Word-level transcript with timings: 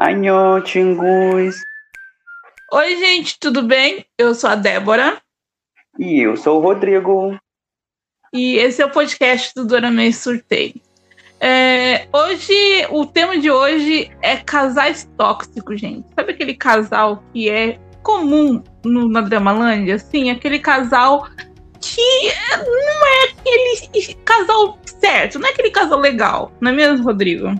Anhô, 0.00 0.60
Tingus! 0.62 1.56
Oi, 2.72 2.96
gente, 2.96 3.40
tudo 3.40 3.62
bem? 3.62 4.06
Eu 4.16 4.36
sou 4.36 4.50
a 4.50 4.54
Débora. 4.54 5.20
E 5.98 6.20
eu 6.20 6.36
sou 6.36 6.58
o 6.58 6.62
Rodrigo. 6.62 7.36
E 8.32 8.56
esse 8.56 8.82
é 8.82 8.86
o 8.86 8.90
podcast 8.90 9.52
do 9.54 9.66
Doramei 9.66 10.12
Surtei. 10.12 10.80
É, 11.44 12.06
hoje, 12.12 12.86
o 12.88 13.04
tema 13.04 13.36
de 13.36 13.50
hoje 13.50 14.12
é 14.22 14.36
casais 14.36 15.10
tóxicos, 15.18 15.80
gente. 15.80 16.06
Sabe 16.14 16.30
aquele 16.30 16.54
casal 16.54 17.20
que 17.32 17.50
é 17.50 17.80
comum 18.00 18.62
no, 18.84 19.08
na 19.08 19.22
Dramalândia? 19.22 19.96
Assim, 19.96 20.30
aquele 20.30 20.60
casal 20.60 21.26
que 21.80 22.32
não 22.56 23.06
é 23.06 23.24
aquele 23.32 24.14
casal 24.24 24.78
certo, 24.84 25.40
não 25.40 25.48
é 25.48 25.50
aquele 25.50 25.72
casal 25.72 25.98
legal, 25.98 26.52
não 26.60 26.70
é 26.70 26.74
mesmo, 26.74 27.04
Rodrigo? 27.04 27.52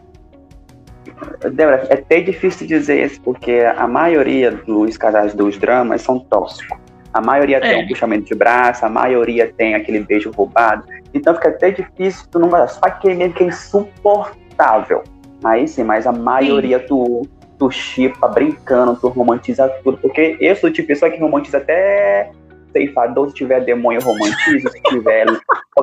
Débora, 1.53 1.85
é 1.91 1.95
até 1.95 2.21
difícil 2.21 2.69
dizer 2.69 3.05
isso, 3.05 3.21
porque 3.21 3.65
a 3.77 3.89
maioria 3.89 4.53
dos 4.53 4.97
casais 4.97 5.35
dos 5.35 5.59
dramas 5.59 6.03
são 6.03 6.21
tóxicos. 6.21 6.79
A 7.13 7.21
maioria 7.21 7.57
é. 7.57 7.61
tem 7.61 7.85
um 7.85 7.89
puxamento 7.89 8.27
de 8.27 8.35
braço, 8.37 8.87
a 8.87 8.89
maioria 8.89 9.53
tem 9.53 9.75
aquele 9.75 9.99
beijo 10.01 10.31
roubado. 10.31 10.85
Então 11.15 11.35
fica 11.35 11.49
até 11.49 11.71
difícil 11.71 12.27
tu 12.31 12.39
não. 12.39 12.51
Só 12.69 12.81
aquele 12.83 13.15
mesmo 13.15 13.35
que 13.35 13.45
é 13.45 13.47
insuportável. 13.47 15.03
Aí 15.45 15.67
sim, 15.67 15.85
mas 15.85 16.07
a 16.07 16.13
maioria 16.13 16.79
sim. 16.81 16.87
tu, 16.87 17.23
tu 17.59 17.71
chipa 17.71 18.29
brincando, 18.29 18.97
tu 18.97 19.09
romantiza 19.09 19.69
tudo. 19.83 19.99
Porque 19.99 20.37
eu 20.41 20.55
sou 20.57 20.71
o 20.71 20.73
tipo 20.73 20.87
de 20.87 20.95
pessoa 20.95 21.11
que 21.11 21.21
romantiza 21.21 21.59
até 21.59 22.31
ceifador, 22.73 23.29
se 23.29 23.35
tiver 23.35 23.61
demônio 23.65 24.01
romantiza, 24.01 24.71
se 24.71 24.83
tiver 24.83 25.27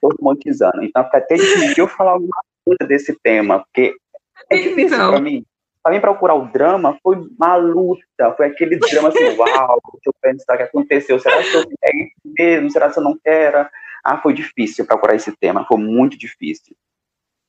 tô 0.00 0.14
romantizando. 0.20 0.82
Então 0.82 1.04
fica 1.04 1.18
até 1.18 1.34
difícil 1.36 1.84
eu 1.84 1.88
falar 1.88 2.12
alguma 2.12 2.40
coisa 2.64 2.86
desse 2.86 3.18
tema, 3.22 3.60
porque 3.60 3.94
é 4.50 4.56
difícil 4.56 4.96
então. 4.96 5.10
pra 5.10 5.20
mim. 5.20 5.44
Pra 5.82 5.92
mim 5.92 6.00
procurar 6.00 6.34
o 6.34 6.46
drama 6.46 6.96
foi 7.02 7.16
uma 7.38 7.56
luta, 7.56 8.32
foi 8.36 8.46
aquele 8.46 8.78
drama 8.78 9.08
assim, 9.08 9.24
uau, 9.36 9.80
deixa 9.92 10.06
eu 10.06 10.14
pensar 10.20 10.54
o 10.54 10.56
que 10.56 10.62
aconteceu, 10.62 11.18
será 11.18 11.42
que 11.42 11.54
eu 11.54 11.62
quero 11.62 11.98
isso 11.98 12.34
mesmo, 12.38 12.70
será 12.70 12.90
que 12.90 12.98
eu 12.98 13.02
não 13.02 13.18
quero? 13.22 13.66
Ah, 14.04 14.18
foi 14.18 14.34
difícil 14.34 14.84
procurar 14.84 15.16
esse 15.16 15.32
tema, 15.36 15.64
foi 15.64 15.78
muito 15.78 16.18
difícil. 16.18 16.76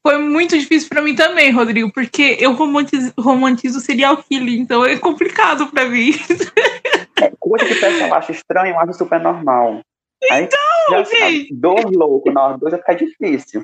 Foi 0.05 0.19
muito 0.19 0.57
difícil 0.57 0.87
para 0.87 1.01
mim 1.01 1.15
também, 1.15 1.51
Rodrigo, 1.51 1.91
porque 1.91 2.37
eu 2.39 2.53
romantizo, 2.53 3.11
romantizo 3.17 3.79
serial 3.79 4.23
killing, 4.23 4.59
então 4.59 4.85
é 4.85 4.97
complicado 4.97 5.67
para 5.67 5.85
mim. 5.85 6.11
É, 7.17 7.31
coisa 7.39 7.65
que 7.65 7.73
o 7.73 7.79
pessoal 7.79 8.13
acha 8.15 8.33
estranho, 8.33 8.73
eu 8.73 8.79
acho 8.81 8.93
super 8.95 9.21
normal. 9.21 9.79
Aí, 10.29 10.43
então, 10.43 11.05
gente. 11.05 11.53
Dois 11.53 11.85
loucos, 11.95 12.33
nós 12.33 12.59
dois 12.59 12.71
vai 12.71 12.81
ficar 12.81 12.93
difícil. 12.93 13.63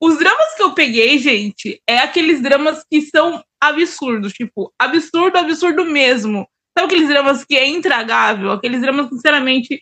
Os 0.00 0.18
dramas 0.18 0.54
que 0.56 0.62
eu 0.64 0.74
peguei, 0.74 1.16
gente, 1.16 1.80
é 1.88 1.98
aqueles 1.98 2.42
dramas 2.42 2.84
que 2.90 3.02
são 3.02 3.40
absurdos, 3.60 4.32
tipo, 4.32 4.72
absurdo, 4.76 5.38
absurdo 5.38 5.84
mesmo. 5.84 6.44
Sabe 6.76 6.86
aqueles 6.92 7.08
dramas 7.08 7.44
que 7.44 7.56
é 7.56 7.68
intragável? 7.68 8.50
Aqueles 8.50 8.80
dramas, 8.80 9.08
sinceramente, 9.10 9.80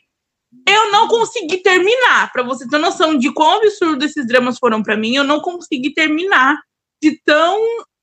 eu 0.66 0.90
não 0.90 1.08
consegui 1.08 1.58
terminar. 1.58 2.32
Para 2.32 2.42
você 2.42 2.66
ter 2.68 2.78
noção 2.78 3.16
de 3.16 3.32
quão 3.32 3.58
absurdo 3.58 4.04
esses 4.04 4.26
dramas 4.26 4.58
foram 4.58 4.82
para 4.82 4.96
mim, 4.96 5.14
eu 5.14 5.24
não 5.24 5.40
consegui 5.40 5.92
terminar 5.92 6.58
de 7.02 7.20
tão. 7.24 7.58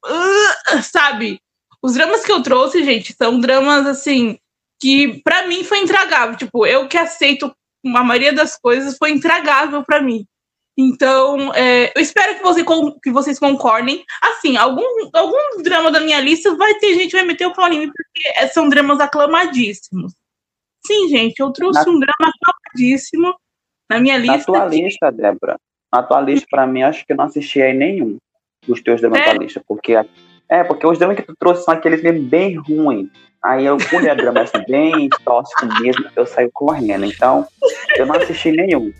Uh, 0.05 0.81
sabe? 0.83 1.39
Os 1.81 1.93
dramas 1.93 2.23
que 2.23 2.31
eu 2.31 2.41
trouxe, 2.41 2.83
gente, 2.83 3.13
são 3.13 3.39
dramas 3.39 3.85
assim 3.85 4.37
que 4.79 5.21
para 5.23 5.47
mim 5.47 5.63
foi 5.63 5.79
intragável. 5.79 6.35
Tipo, 6.35 6.65
eu 6.65 6.87
que 6.87 6.97
aceito 6.97 7.53
a 7.85 8.03
maioria 8.03 8.33
das 8.33 8.57
coisas 8.57 8.97
foi 8.97 9.11
intragável 9.11 9.83
para 9.83 10.01
mim. 10.01 10.25
Então, 10.79 11.51
é, 11.55 11.91
eu 11.95 12.01
espero 12.01 12.35
que, 12.35 12.43
você, 12.43 12.63
que, 13.03 13.11
vocês 13.11 13.39
concordem. 13.39 14.05
Assim, 14.21 14.57
algum, 14.57 14.83
algum 15.11 15.63
drama 15.63 15.89
da 15.89 15.99
minha 15.99 16.19
lista 16.19 16.55
vai 16.55 16.75
ter 16.75 16.93
gente 16.93 17.09
que 17.09 17.17
vai 17.17 17.25
meter 17.25 17.47
o 17.47 17.53
pau 17.53 17.71
em 17.71 17.79
mim, 17.79 17.91
porque 17.91 18.47
são 18.49 18.69
dramas 18.69 18.99
aclamadíssimos. 18.99 20.13
Sim, 20.87 21.09
gente, 21.09 21.39
eu 21.39 21.51
trouxe 21.51 21.85
na, 21.85 21.91
um 21.91 21.99
drama 21.99 22.31
aclamadíssimo 22.33 23.35
na 23.89 23.99
minha 23.99 24.17
lista. 24.17 24.37
Na 24.37 24.43
tua 24.43 24.69
que... 24.69 24.81
lista, 24.81 25.11
Débora, 25.11 25.59
na 25.93 26.01
tua 26.01 26.21
lista, 26.21 26.47
pra 26.49 26.65
mim, 26.65 26.81
acho 26.81 27.05
que 27.05 27.11
eu 27.11 27.17
não 27.17 27.25
assisti 27.25 27.61
aí 27.61 27.73
nenhum 27.73 28.17
dos 28.65 28.81
teus 28.81 29.01
dramas 29.01 29.23
da 29.25 29.33
lista, 29.33 29.61
porque... 29.67 29.93
É, 30.49 30.63
porque 30.63 30.87
os 30.87 30.97
dramas 30.97 31.17
que 31.17 31.23
tu 31.23 31.35
trouxe 31.37 31.65
são 31.65 31.73
aqueles 31.73 32.01
bem 32.01 32.55
ruins. 32.55 33.09
Aí 33.43 33.65
eu, 33.65 33.77
quando 33.89 34.07
é 34.07 34.15
drama 34.15 34.41
assim, 34.41 34.63
bem 34.67 35.09
tóxico 35.25 35.67
mesmo, 35.81 36.05
eu 36.15 36.25
saio 36.25 36.49
correndo. 36.53 37.05
Então, 37.05 37.45
eu 37.97 38.05
não 38.05 38.15
assisti 38.15 38.51
nenhum. 38.51 38.93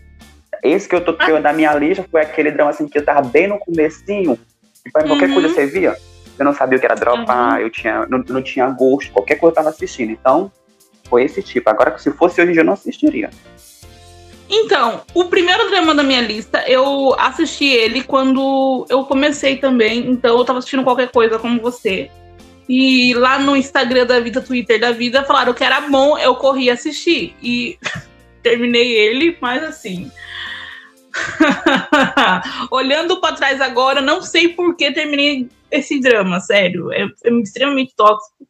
Esse 0.62 0.90
que 0.90 0.96
eu 0.96 1.04
tô 1.04 1.14
tendo 1.14 1.40
na 1.40 1.54
minha 1.54 1.74
lista 1.74 2.06
foi 2.12 2.22
aquele 2.22 2.52
drama 2.52 2.72
assim 2.72 2.88
que 2.88 2.98
eu 2.98 3.06
tava 3.06 3.22
bem 3.22 3.48
no 3.48 3.60
comecinho. 3.60 4.38
E 4.86 4.92
pra 4.92 5.04
uhum. 5.04 5.10
qualquer 5.10 5.34
coisa 5.34 5.50
você 5.50 5.66
via, 5.66 5.96
eu 6.38 6.46
não 6.46 6.54
sabia 6.54 6.78
o 6.78 6.80
que 6.80 6.86
era 6.86 6.96
dropar, 6.96 7.54
uhum. 7.54 7.60
eu 7.60 7.70
tinha, 7.70 8.06
não, 8.08 8.20
não 8.28 8.42
tinha 8.42 8.70
gosto, 8.70 9.12
qualquer 9.12 9.36
coisa 9.36 9.52
eu 9.52 9.56
tava 9.56 9.70
assistindo. 9.70 10.12
Então, 10.12 10.52
foi 11.10 11.24
esse 11.24 11.42
tipo. 11.42 11.70
Agora, 11.70 11.98
se 11.98 12.12
fosse 12.12 12.42
hoje, 12.42 12.60
eu 12.60 12.64
não 12.64 12.74
assistiria. 12.74 13.30
Então, 14.50 15.02
o 15.14 15.26
primeiro 15.26 15.70
drama 15.70 15.94
da 15.94 16.04
minha 16.04 16.22
lista, 16.22 16.64
eu 16.68 17.14
assisti 17.20 17.66
ele 17.66 18.04
quando 18.04 18.86
eu 18.90 19.04
comecei 19.04 19.58
também. 19.58 20.10
Então, 20.10 20.38
eu 20.38 20.46
tava 20.46 20.60
assistindo 20.60 20.84
qualquer 20.84 21.12
coisa 21.12 21.38
como 21.38 21.62
você. 21.62 22.10
E 22.70 23.14
lá 23.14 23.40
no 23.40 23.56
Instagram 23.56 24.06
da 24.06 24.20
vida, 24.20 24.42
Twitter 24.42 24.80
da 24.80 24.92
vida, 24.92 25.24
falaram 25.24 25.54
que 25.54 25.64
era 25.64 25.82
bom, 25.82 26.18
eu 26.18 26.36
corri 26.36 26.70
assistir. 26.70 27.36
E 27.42 27.78
terminei 28.42 28.94
ele, 28.94 29.38
mas 29.42 29.64
assim. 29.64 30.12
Olhando 32.72 33.20
para 33.20 33.36
trás 33.36 33.60
agora, 33.60 34.02
não 34.02 34.22
sei 34.22 34.50
por 34.50 34.76
que 34.76 34.92
terminei 34.92 35.50
esse 35.72 36.00
drama, 36.00 36.40
sério. 36.40 36.92
É, 36.92 37.04
é 37.04 37.34
extremamente 37.42 37.94
tóxico. 37.96 38.48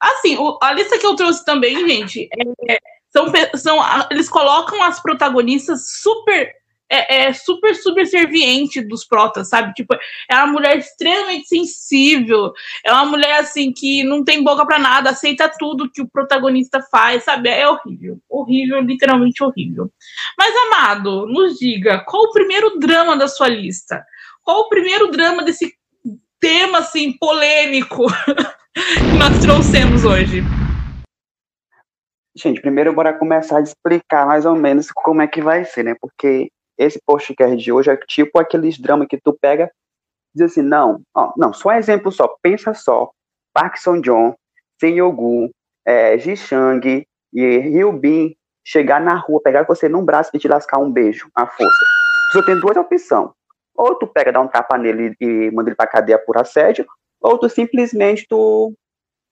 Assim, 0.00 0.36
o, 0.36 0.58
a 0.62 0.72
lista 0.72 0.98
que 0.98 1.06
eu 1.06 1.16
trouxe 1.16 1.44
também, 1.44 1.88
gente, 1.88 2.28
é, 2.68 2.78
são, 3.10 3.26
são, 3.54 3.78
eles 4.10 4.28
colocam 4.28 4.82
as 4.82 5.00
protagonistas 5.00 5.88
super 6.02 6.54
é, 6.88 7.26
é, 7.26 7.32
super 7.32 7.74
subserviente 7.74 8.80
dos 8.80 9.04
protas, 9.04 9.48
sabe? 9.48 9.74
Tipo, 9.74 9.94
é 10.30 10.36
uma 10.36 10.46
mulher 10.46 10.78
extremamente 10.78 11.48
sensível, 11.48 12.52
é 12.84 12.92
uma 12.92 13.06
mulher 13.06 13.40
assim 13.40 13.72
que 13.72 14.04
não 14.04 14.22
tem 14.22 14.42
boca 14.42 14.64
para 14.64 14.78
nada, 14.78 15.10
aceita 15.10 15.50
tudo 15.58 15.90
que 15.90 16.00
o 16.00 16.08
protagonista 16.08 16.80
faz, 16.90 17.24
sabe? 17.24 17.48
É 17.48 17.68
horrível, 17.68 18.20
horrível, 18.28 18.80
literalmente 18.80 19.42
horrível. 19.42 19.90
Mas 20.38 20.54
amado, 20.66 21.26
nos 21.26 21.58
diga, 21.58 22.04
qual 22.06 22.24
o 22.24 22.32
primeiro 22.32 22.78
drama 22.78 23.16
da 23.16 23.26
sua 23.26 23.48
lista? 23.48 24.04
Qual 24.42 24.60
o 24.60 24.68
primeiro 24.68 25.10
drama 25.10 25.42
desse 25.42 25.74
tema 26.40 26.78
assim 26.78 27.16
polêmico 27.18 28.06
que 28.74 29.18
nós 29.18 29.38
trouxemos 29.40 30.04
hoje? 30.04 30.42
Gente, 32.36 32.60
primeiro 32.60 32.92
bora 32.92 33.18
começar 33.18 33.58
a 33.58 33.62
explicar 33.62 34.26
mais 34.26 34.44
ou 34.44 34.54
menos 34.54 34.90
como 34.92 35.22
é 35.22 35.26
que 35.26 35.40
vai 35.40 35.64
ser, 35.64 35.84
né? 35.84 35.94
Porque 36.00 36.50
esse 36.78 37.00
podcast 37.04 37.56
de 37.56 37.72
hoje 37.72 37.90
é 37.90 37.96
tipo 37.96 38.38
aqueles 38.38 38.78
dramas 38.78 39.08
que 39.08 39.18
tu 39.18 39.32
pega 39.32 39.70
e 40.34 40.38
diz 40.38 40.52
assim, 40.52 40.62
não, 40.62 41.00
ó, 41.14 41.32
não, 41.36 41.52
só 41.54 41.72
exemplo 41.72 42.12
só, 42.12 42.28
pensa 42.42 42.74
só, 42.74 43.10
Park 43.54 43.78
Song 43.78 44.02
Joon, 44.04 44.34
Senyogu, 44.78 45.50
é, 45.86 46.18
Ji 46.18 46.36
Chang 46.36 47.06
e 47.32 47.58
Ryu 47.58 47.92
Bin 47.92 48.36
chegar 48.62 49.00
na 49.00 49.14
rua, 49.14 49.40
pegar 49.42 49.62
você 49.62 49.88
num 49.88 50.04
braço 50.04 50.30
e 50.34 50.38
te 50.38 50.48
lascar 50.48 50.78
um 50.78 50.90
beijo, 50.90 51.30
à 51.34 51.46
força. 51.46 51.84
Só 52.32 52.42
tem 52.42 52.58
duas 52.60 52.76
opções. 52.76 53.30
Ou 53.76 53.94
tu 53.98 54.06
pega, 54.06 54.32
dá 54.32 54.40
um 54.40 54.48
tapa 54.48 54.78
nele 54.78 55.14
e 55.20 55.50
manda 55.50 55.68
ele 55.68 55.76
pra 55.76 55.86
cadeia 55.86 56.18
por 56.18 56.38
assédio, 56.38 56.86
ou 57.20 57.38
tu 57.38 57.48
simplesmente 57.48 58.26
tu 58.28 58.72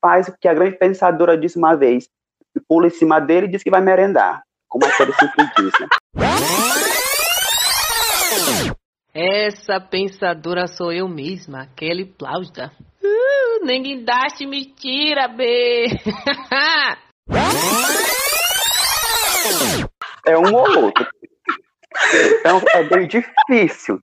faz 0.01 0.29
o 0.29 0.37
que 0.39 0.49
a 0.49 0.55
grande 0.55 0.77
pensadora 0.77 1.39
disse 1.39 1.57
uma 1.57 1.75
vez, 1.75 2.09
pula 2.69 2.87
em 2.89 2.91
cima 2.91 3.21
dele 3.21 3.47
e 3.47 3.51
diz 3.51 3.63
que 3.63 3.71
vai 3.71 3.81
merendar, 3.81 4.43
como 4.69 4.85
a 4.85 4.91
série 4.91 5.13
sempre 5.15 5.47
diz, 5.57 5.73
né? 5.81 5.89
Essa 9.15 9.81
pensadora 9.81 10.67
sou 10.67 10.93
eu 10.93 11.09
mesma, 11.09 11.69
Kelly 11.77 12.05
Plausda. 12.05 12.73
Uh, 13.03 13.65
ninguém 13.65 14.05
daste 14.05 14.45
me 14.45 14.65
tira, 14.75 15.29
B. 15.29 15.87
é 20.27 20.37
um 20.37 20.53
ou 20.53 20.85
outro. 20.87 21.07
Então 22.41 22.61
é 22.75 22.83
bem 22.83 23.07
difícil. 23.07 24.01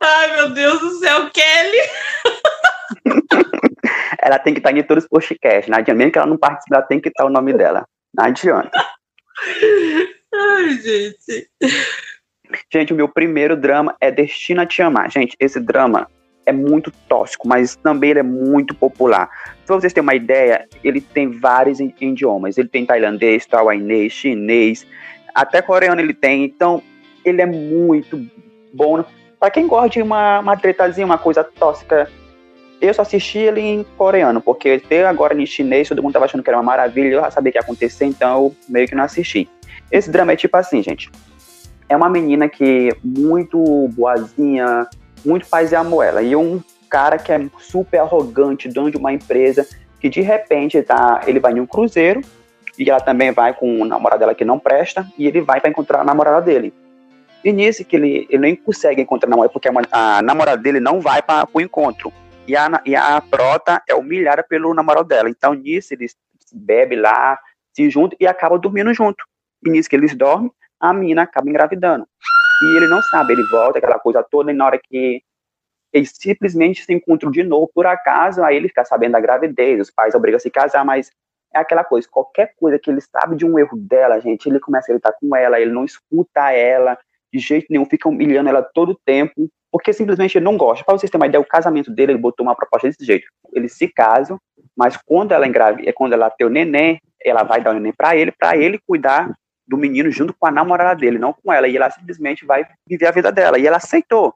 Ai, 0.00 0.36
meu 0.36 0.50
Deus 0.50 0.80
do 0.80 0.98
céu, 0.98 1.30
Kelly! 1.30 1.78
ela 4.26 4.38
tem 4.38 4.52
que 4.52 4.60
estar 4.60 4.76
em 4.76 4.82
todos 4.82 5.04
os 5.04 5.10
podcasts. 5.10 5.68
Não 5.68 5.78
adianta, 5.78 5.98
mesmo 5.98 6.12
que 6.12 6.18
ela 6.18 6.26
não 6.26 6.36
participe, 6.36 6.74
ela 6.74 6.84
tem 6.84 7.00
que 7.00 7.08
estar 7.08 7.24
o 7.24 7.30
nome 7.30 7.52
dela. 7.52 7.86
Não 8.14 8.24
adianta. 8.24 8.70
Ai, 10.34 10.70
gente. 10.78 11.48
Gente, 12.72 12.92
o 12.92 12.96
meu 12.96 13.08
primeiro 13.08 13.56
drama 13.56 13.94
é 14.00 14.10
Destina 14.10 14.62
a 14.62 14.66
Te 14.66 14.82
Amar. 14.82 15.10
Gente, 15.10 15.36
esse 15.38 15.60
drama 15.60 16.08
é 16.44 16.52
muito 16.52 16.92
tóxico, 17.08 17.46
mas 17.46 17.76
também 17.76 18.10
ele 18.10 18.20
é 18.20 18.22
muito 18.22 18.74
popular. 18.74 19.28
Pra 19.66 19.76
vocês 19.76 19.92
terem 19.92 20.06
uma 20.06 20.14
ideia, 20.14 20.66
ele 20.82 21.00
tem 21.00 21.30
vários 21.30 21.80
idiomas. 21.80 22.56
Ele 22.56 22.68
tem 22.68 22.86
tailandês, 22.86 23.46
taiwanês, 23.46 24.12
chinês, 24.12 24.86
até 25.36 25.60
coreano 25.60 26.00
ele 26.00 26.14
tem. 26.14 26.44
Então, 26.44 26.82
ele 27.22 27.42
é 27.42 27.46
muito 27.46 28.26
bom. 28.72 29.04
Pra 29.38 29.50
quem 29.50 29.68
gosta 29.68 29.90
de 29.90 30.02
uma, 30.02 30.40
uma 30.40 30.56
tretazinha, 30.56 31.04
uma 31.04 31.18
coisa 31.18 31.44
tóxica, 31.44 32.10
eu 32.80 32.94
só 32.94 33.02
assisti 33.02 33.38
ele 33.38 33.60
em 33.60 33.86
coreano, 33.98 34.40
porque 34.40 34.80
até 34.82 35.06
agora 35.06 35.34
em 35.34 35.44
chinês 35.44 35.88
todo 35.88 36.02
mundo 36.02 36.14
tava 36.14 36.24
achando 36.24 36.42
que 36.42 36.48
era 36.48 36.56
uma 36.56 36.62
maravilha, 36.62 37.08
eu 37.08 37.20
já 37.20 37.30
sabia 37.30 37.52
que 37.52 37.58
ia 37.58 37.62
acontecer, 37.62 38.06
então 38.06 38.44
eu 38.44 38.56
meio 38.66 38.88
que 38.88 38.94
não 38.94 39.04
assisti. 39.04 39.46
Esse 39.92 40.10
drama 40.10 40.32
é 40.32 40.36
tipo 40.36 40.56
assim, 40.56 40.82
gente. 40.82 41.10
É 41.86 41.94
uma 41.94 42.08
menina 42.08 42.48
que 42.48 42.96
muito 43.04 43.88
boazinha, 43.88 44.88
muito 45.24 45.46
paz 45.46 45.70
e 45.70 45.76
amor 45.76 46.02
ela. 46.04 46.22
E 46.22 46.34
um 46.34 46.62
cara 46.88 47.18
que 47.18 47.30
é 47.30 47.46
super 47.58 47.98
arrogante, 47.98 48.68
dono 48.68 48.90
de 48.90 48.96
uma 48.96 49.12
empresa, 49.12 49.66
que 50.00 50.08
de 50.08 50.22
repente 50.22 50.82
tá, 50.82 51.20
ele 51.26 51.38
vai 51.38 51.52
em 51.52 51.60
um 51.60 51.66
cruzeiro, 51.66 52.22
e 52.78 52.90
ela 52.90 53.00
também 53.00 53.32
vai 53.32 53.54
com 53.54 53.80
o 53.80 53.84
namorado 53.84 54.20
dela 54.20 54.34
que 54.34 54.44
não 54.44 54.58
presta, 54.58 55.06
e 55.18 55.26
ele 55.26 55.40
vai 55.40 55.60
para 55.60 55.70
encontrar 55.70 56.00
a 56.00 56.04
namorada 56.04 56.40
dele. 56.42 56.72
E 57.44 57.52
nisso 57.52 57.84
que 57.84 57.96
ele, 57.96 58.26
ele 58.28 58.38
nem 58.38 58.56
consegue 58.56 59.00
encontrar 59.00 59.28
a 59.28 59.30
namorada, 59.30 59.52
porque 59.52 59.68
a, 59.68 60.22
namorada 60.22 60.60
dele 60.60 60.80
não 60.80 61.00
vai 61.00 61.22
para 61.22 61.48
o 61.52 61.60
encontro. 61.60 62.12
E 62.46 62.56
a, 62.56 62.80
e 62.84 62.94
a 62.94 63.20
prota 63.20 63.82
é 63.88 63.94
humilhada 63.94 64.42
pelo 64.42 64.74
namorado 64.74 65.08
dela. 65.08 65.28
Então 65.28 65.54
nisso 65.54 65.94
eles 65.94 66.16
bebe 66.52 66.96
lá, 66.96 67.38
se 67.72 67.90
juntam 67.90 68.16
e 68.20 68.26
acabam 68.26 68.58
dormindo 68.58 68.92
junto. 68.94 69.24
E 69.64 69.70
nisso 69.70 69.88
que 69.88 69.96
eles 69.96 70.14
dormem, 70.14 70.50
a 70.80 70.92
mina 70.92 71.22
acaba 71.22 71.48
engravidando. 71.48 72.06
E 72.62 72.76
ele 72.76 72.86
não 72.86 73.02
sabe, 73.02 73.32
ele 73.32 73.46
volta, 73.50 73.78
aquela 73.78 73.98
coisa 73.98 74.22
toda, 74.22 74.50
e 74.50 74.54
na 74.54 74.66
hora 74.66 74.80
que 74.82 75.22
eles 75.92 76.12
simplesmente 76.14 76.84
se 76.84 76.92
encontram 76.92 77.30
de 77.30 77.42
novo, 77.42 77.70
por 77.74 77.86
acaso, 77.86 78.42
aí 78.42 78.56
ele 78.56 78.68
fica 78.68 78.84
sabendo 78.84 79.12
da 79.12 79.20
gravidez, 79.20 79.80
os 79.80 79.90
pais 79.90 80.14
obrigam 80.14 80.36
a 80.36 80.40
se 80.40 80.50
casar, 80.50 80.84
mas 80.84 81.10
é 81.56 81.60
aquela 81.60 81.84
coisa, 81.84 82.08
qualquer 82.10 82.52
coisa 82.56 82.78
que 82.78 82.90
ele 82.90 83.00
sabe 83.00 83.36
de 83.36 83.44
um 83.44 83.58
erro 83.58 83.76
dela, 83.76 84.20
gente, 84.20 84.48
ele 84.48 84.60
começa 84.60 84.90
a 84.90 84.94
gritar 84.94 85.12
com 85.20 85.34
ela, 85.34 85.60
ele 85.60 85.72
não 85.72 85.84
escuta 85.84 86.52
ela, 86.52 86.98
de 87.32 87.38
jeito 87.38 87.66
nenhum, 87.70 87.84
fica 87.84 88.08
humilhando 88.08 88.48
ela 88.48 88.62
todo 88.62 88.92
o 88.92 89.00
tempo, 89.04 89.48
porque 89.70 89.92
simplesmente 89.92 90.38
ele 90.38 90.44
não 90.44 90.56
gosta. 90.56 90.84
Para 90.84 90.96
vocês 90.96 91.10
terem 91.10 91.22
uma 91.22 91.26
ideia, 91.26 91.40
o 91.40 91.46
casamento 91.46 91.90
dele, 91.90 92.12
ele 92.12 92.18
botou 92.18 92.44
uma 92.46 92.54
proposta 92.54 92.88
desse 92.88 93.04
jeito. 93.04 93.26
Eles 93.52 93.72
se 93.72 93.88
casam, 93.88 94.38
mas 94.76 94.96
quando 94.96 95.32
ela 95.32 95.46
engravida, 95.46 95.92
quando 95.92 96.12
ela 96.12 96.30
tem 96.30 96.46
o 96.46 96.50
neném, 96.50 97.00
ela 97.24 97.42
vai 97.42 97.60
dar 97.60 97.70
o 97.70 97.74
neném 97.74 97.92
para 97.92 98.16
ele, 98.16 98.32
para 98.32 98.56
ele 98.56 98.78
cuidar 98.86 99.34
do 99.66 99.76
menino 99.76 100.10
junto 100.10 100.32
com 100.32 100.46
a 100.46 100.50
namorada 100.50 101.00
dele, 101.00 101.18
não 101.18 101.32
com 101.32 101.52
ela. 101.52 101.66
E 101.66 101.76
ela 101.76 101.90
simplesmente 101.90 102.46
vai 102.46 102.66
viver 102.86 103.06
a 103.06 103.10
vida 103.10 103.32
dela. 103.32 103.58
E 103.58 103.66
ela 103.66 103.78
aceitou. 103.78 104.34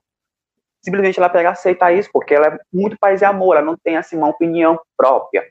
Simplesmente 0.82 1.18
ela 1.18 1.28
pega 1.28 1.50
aceitar 1.50 1.92
isso, 1.92 2.08
porque 2.12 2.34
ela 2.34 2.46
é 2.48 2.58
muito 2.72 2.96
paz 2.98 3.20
e 3.20 3.24
amor, 3.24 3.56
ela 3.56 3.64
não 3.64 3.76
tem 3.76 3.96
assim 3.96 4.16
uma 4.16 4.28
opinião 4.28 4.80
própria. 4.96 5.44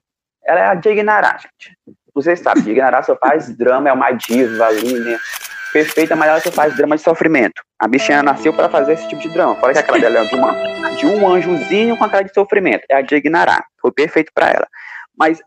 Ela 0.49 0.61
é 0.61 0.65
a 0.65 0.73
Dignará, 0.73 1.37
gente. 1.37 1.77
Vocês 2.11 2.39
sabem, 2.39 2.63
Dignará 2.63 3.03
só 3.03 3.15
faz 3.15 3.55
drama, 3.55 3.87
é 3.87 3.93
uma 3.93 4.11
diva 4.11 4.65
ali, 4.65 4.99
né? 4.99 5.19
Perfeita, 5.71 6.15
mas 6.15 6.27
ela 6.27 6.39
só 6.39 6.51
faz 6.51 6.75
drama 6.75 6.95
de 6.95 7.03
sofrimento. 7.03 7.61
A 7.77 7.87
bichinha 7.87 8.23
nasceu 8.23 8.51
para 8.51 8.67
fazer 8.67 8.93
esse 8.93 9.07
tipo 9.07 9.21
de 9.21 9.29
drama. 9.29 9.55
Fora 9.55 9.73
que 9.73 9.77
aquela 9.77 9.99
dela 9.99 10.21
é 10.21 10.25
de, 10.25 10.35
uma, 10.35 10.95
de 10.95 11.05
um 11.05 11.31
anjozinho 11.31 11.95
com 11.95 12.03
a 12.03 12.09
cara 12.09 12.23
de 12.23 12.33
sofrimento. 12.33 12.83
É 12.89 12.95
a 12.95 13.01
Dignará. 13.01 13.63
Foi 13.79 13.91
perfeito 13.91 14.31
para 14.33 14.49
ela. 14.49 14.67
Mas, 15.15 15.39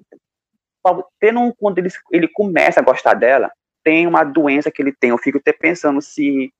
tendo, 1.18 1.52
quando 1.58 1.78
ele, 1.78 1.88
ele 2.12 2.28
começa 2.28 2.78
a 2.78 2.84
gostar 2.84 3.14
dela, 3.14 3.50
tem 3.82 4.06
uma 4.06 4.22
doença 4.22 4.70
que 4.70 4.80
ele 4.80 4.92
tem. 4.92 5.10
Eu 5.10 5.18
fico 5.18 5.38
até 5.38 5.52
pensando 5.52 6.00
se, 6.00 6.52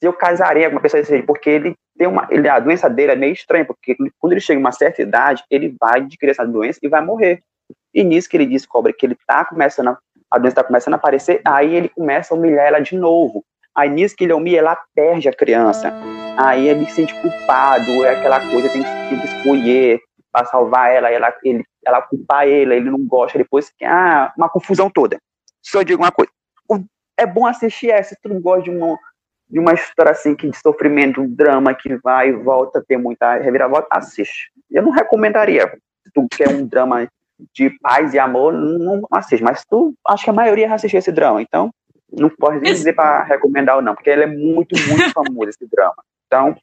se 0.00 0.08
eu 0.08 0.14
casaria 0.14 0.70
com 0.70 0.76
uma 0.76 0.80
pessoa 0.80 1.02
desse 1.02 1.22
porque 1.24 1.50
ele 1.50 1.74
tem 1.98 2.08
uma. 2.08 2.26
Ele, 2.30 2.48
a 2.48 2.58
doença 2.58 2.88
dele 2.88 3.12
é 3.12 3.16
meio 3.16 3.34
estranha, 3.34 3.66
porque 3.66 3.94
quando 4.18 4.32
ele 4.32 4.40
chega 4.40 4.58
em 4.58 4.62
uma 4.62 4.72
certa 4.72 5.02
idade, 5.02 5.44
ele 5.50 5.76
vai 5.78 6.00
adquirir 6.00 6.30
essa 6.30 6.46
doença 6.46 6.80
e 6.82 6.88
vai 6.88 7.04
morrer. 7.04 7.42
E 7.94 8.04
nisso 8.04 8.28
que 8.28 8.36
ele 8.36 8.46
descobre 8.46 8.92
que 8.92 9.04
ele 9.04 9.16
tá 9.26 9.44
começando 9.44 9.96
a, 10.30 10.38
doença 10.38 10.60
está 10.60 10.64
começando 10.64 10.94
a 10.94 10.96
aparecer, 10.96 11.40
aí 11.44 11.74
ele 11.74 11.88
começa 11.88 12.32
a 12.32 12.36
humilhar 12.36 12.66
ela 12.66 12.80
de 12.80 12.96
novo. 12.96 13.44
Aí 13.74 13.88
nisso 13.88 14.14
que 14.16 14.24
ele 14.24 14.32
humilha, 14.32 14.58
ela 14.58 14.78
perde 14.94 15.28
a 15.28 15.32
criança. 15.32 15.92
Aí 16.36 16.68
ele 16.68 16.86
se 16.86 16.92
sente 16.92 17.14
culpado, 17.20 18.04
é 18.04 18.16
aquela 18.16 18.40
coisa, 18.50 18.68
tem 18.68 18.82
que, 18.82 18.88
tem 19.08 19.20
que 19.20 19.26
escolher 19.26 20.00
para 20.30 20.46
salvar 20.46 20.90
ela, 20.92 21.10
ela, 21.10 21.34
ele, 21.42 21.64
ela 21.84 22.00
culpar 22.02 22.46
ele, 22.46 22.76
ele 22.76 22.90
não 22.90 23.04
gosta, 23.04 23.36
depois, 23.36 23.72
ah, 23.82 24.32
uma 24.36 24.48
confusão 24.48 24.88
toda. 24.88 25.18
Só 25.60 25.82
digo 25.82 26.02
uma 26.02 26.12
coisa, 26.12 26.30
é 27.20 27.26
bom 27.26 27.46
assistir 27.46 27.90
essa. 27.90 28.14
Se 28.14 28.20
tu 28.22 28.28
não 28.30 28.40
gosta 28.40 28.62
de 28.62 28.70
uma, 28.70 28.98
de 29.48 29.58
uma 29.58 29.74
história 29.74 30.12
assim 30.12 30.34
que 30.34 30.48
de 30.48 30.56
sofrimento, 30.56 31.20
um 31.20 31.28
drama 31.28 31.74
que 31.74 31.96
vai 31.96 32.30
e 32.30 32.32
volta, 32.32 32.82
tem 32.86 32.96
muita 32.96 33.36
reviravolta, 33.36 33.88
assiste. 33.90 34.50
Eu 34.70 34.82
não 34.82 34.90
recomendaria. 34.90 35.68
Se 36.02 36.12
tu 36.14 36.26
quer 36.30 36.48
um 36.48 36.66
drama 36.66 37.06
de 37.54 37.70
paz 37.80 38.14
e 38.14 38.18
amor, 38.18 38.52
não 38.52 39.02
assiste. 39.10 39.42
Mas 39.42 39.64
tu, 39.68 39.94
acho 40.06 40.24
que 40.24 40.30
a 40.30 40.34
maioria 40.34 40.66
vai 40.66 40.76
assistir 40.76 40.96
esse 40.96 41.12
drama. 41.12 41.42
Então, 41.42 41.70
não 42.12 42.28
pode 42.28 42.60
nem 42.60 42.72
dizer 42.72 42.94
para 42.94 43.22
recomendar 43.24 43.76
ou 43.76 43.82
não, 43.82 43.94
porque 43.94 44.10
ele 44.10 44.24
é 44.24 44.26
muito, 44.26 44.74
muito 44.88 45.10
famoso, 45.12 45.50
esse 45.50 45.66
drama. 45.70 46.02
Então. 46.26 46.56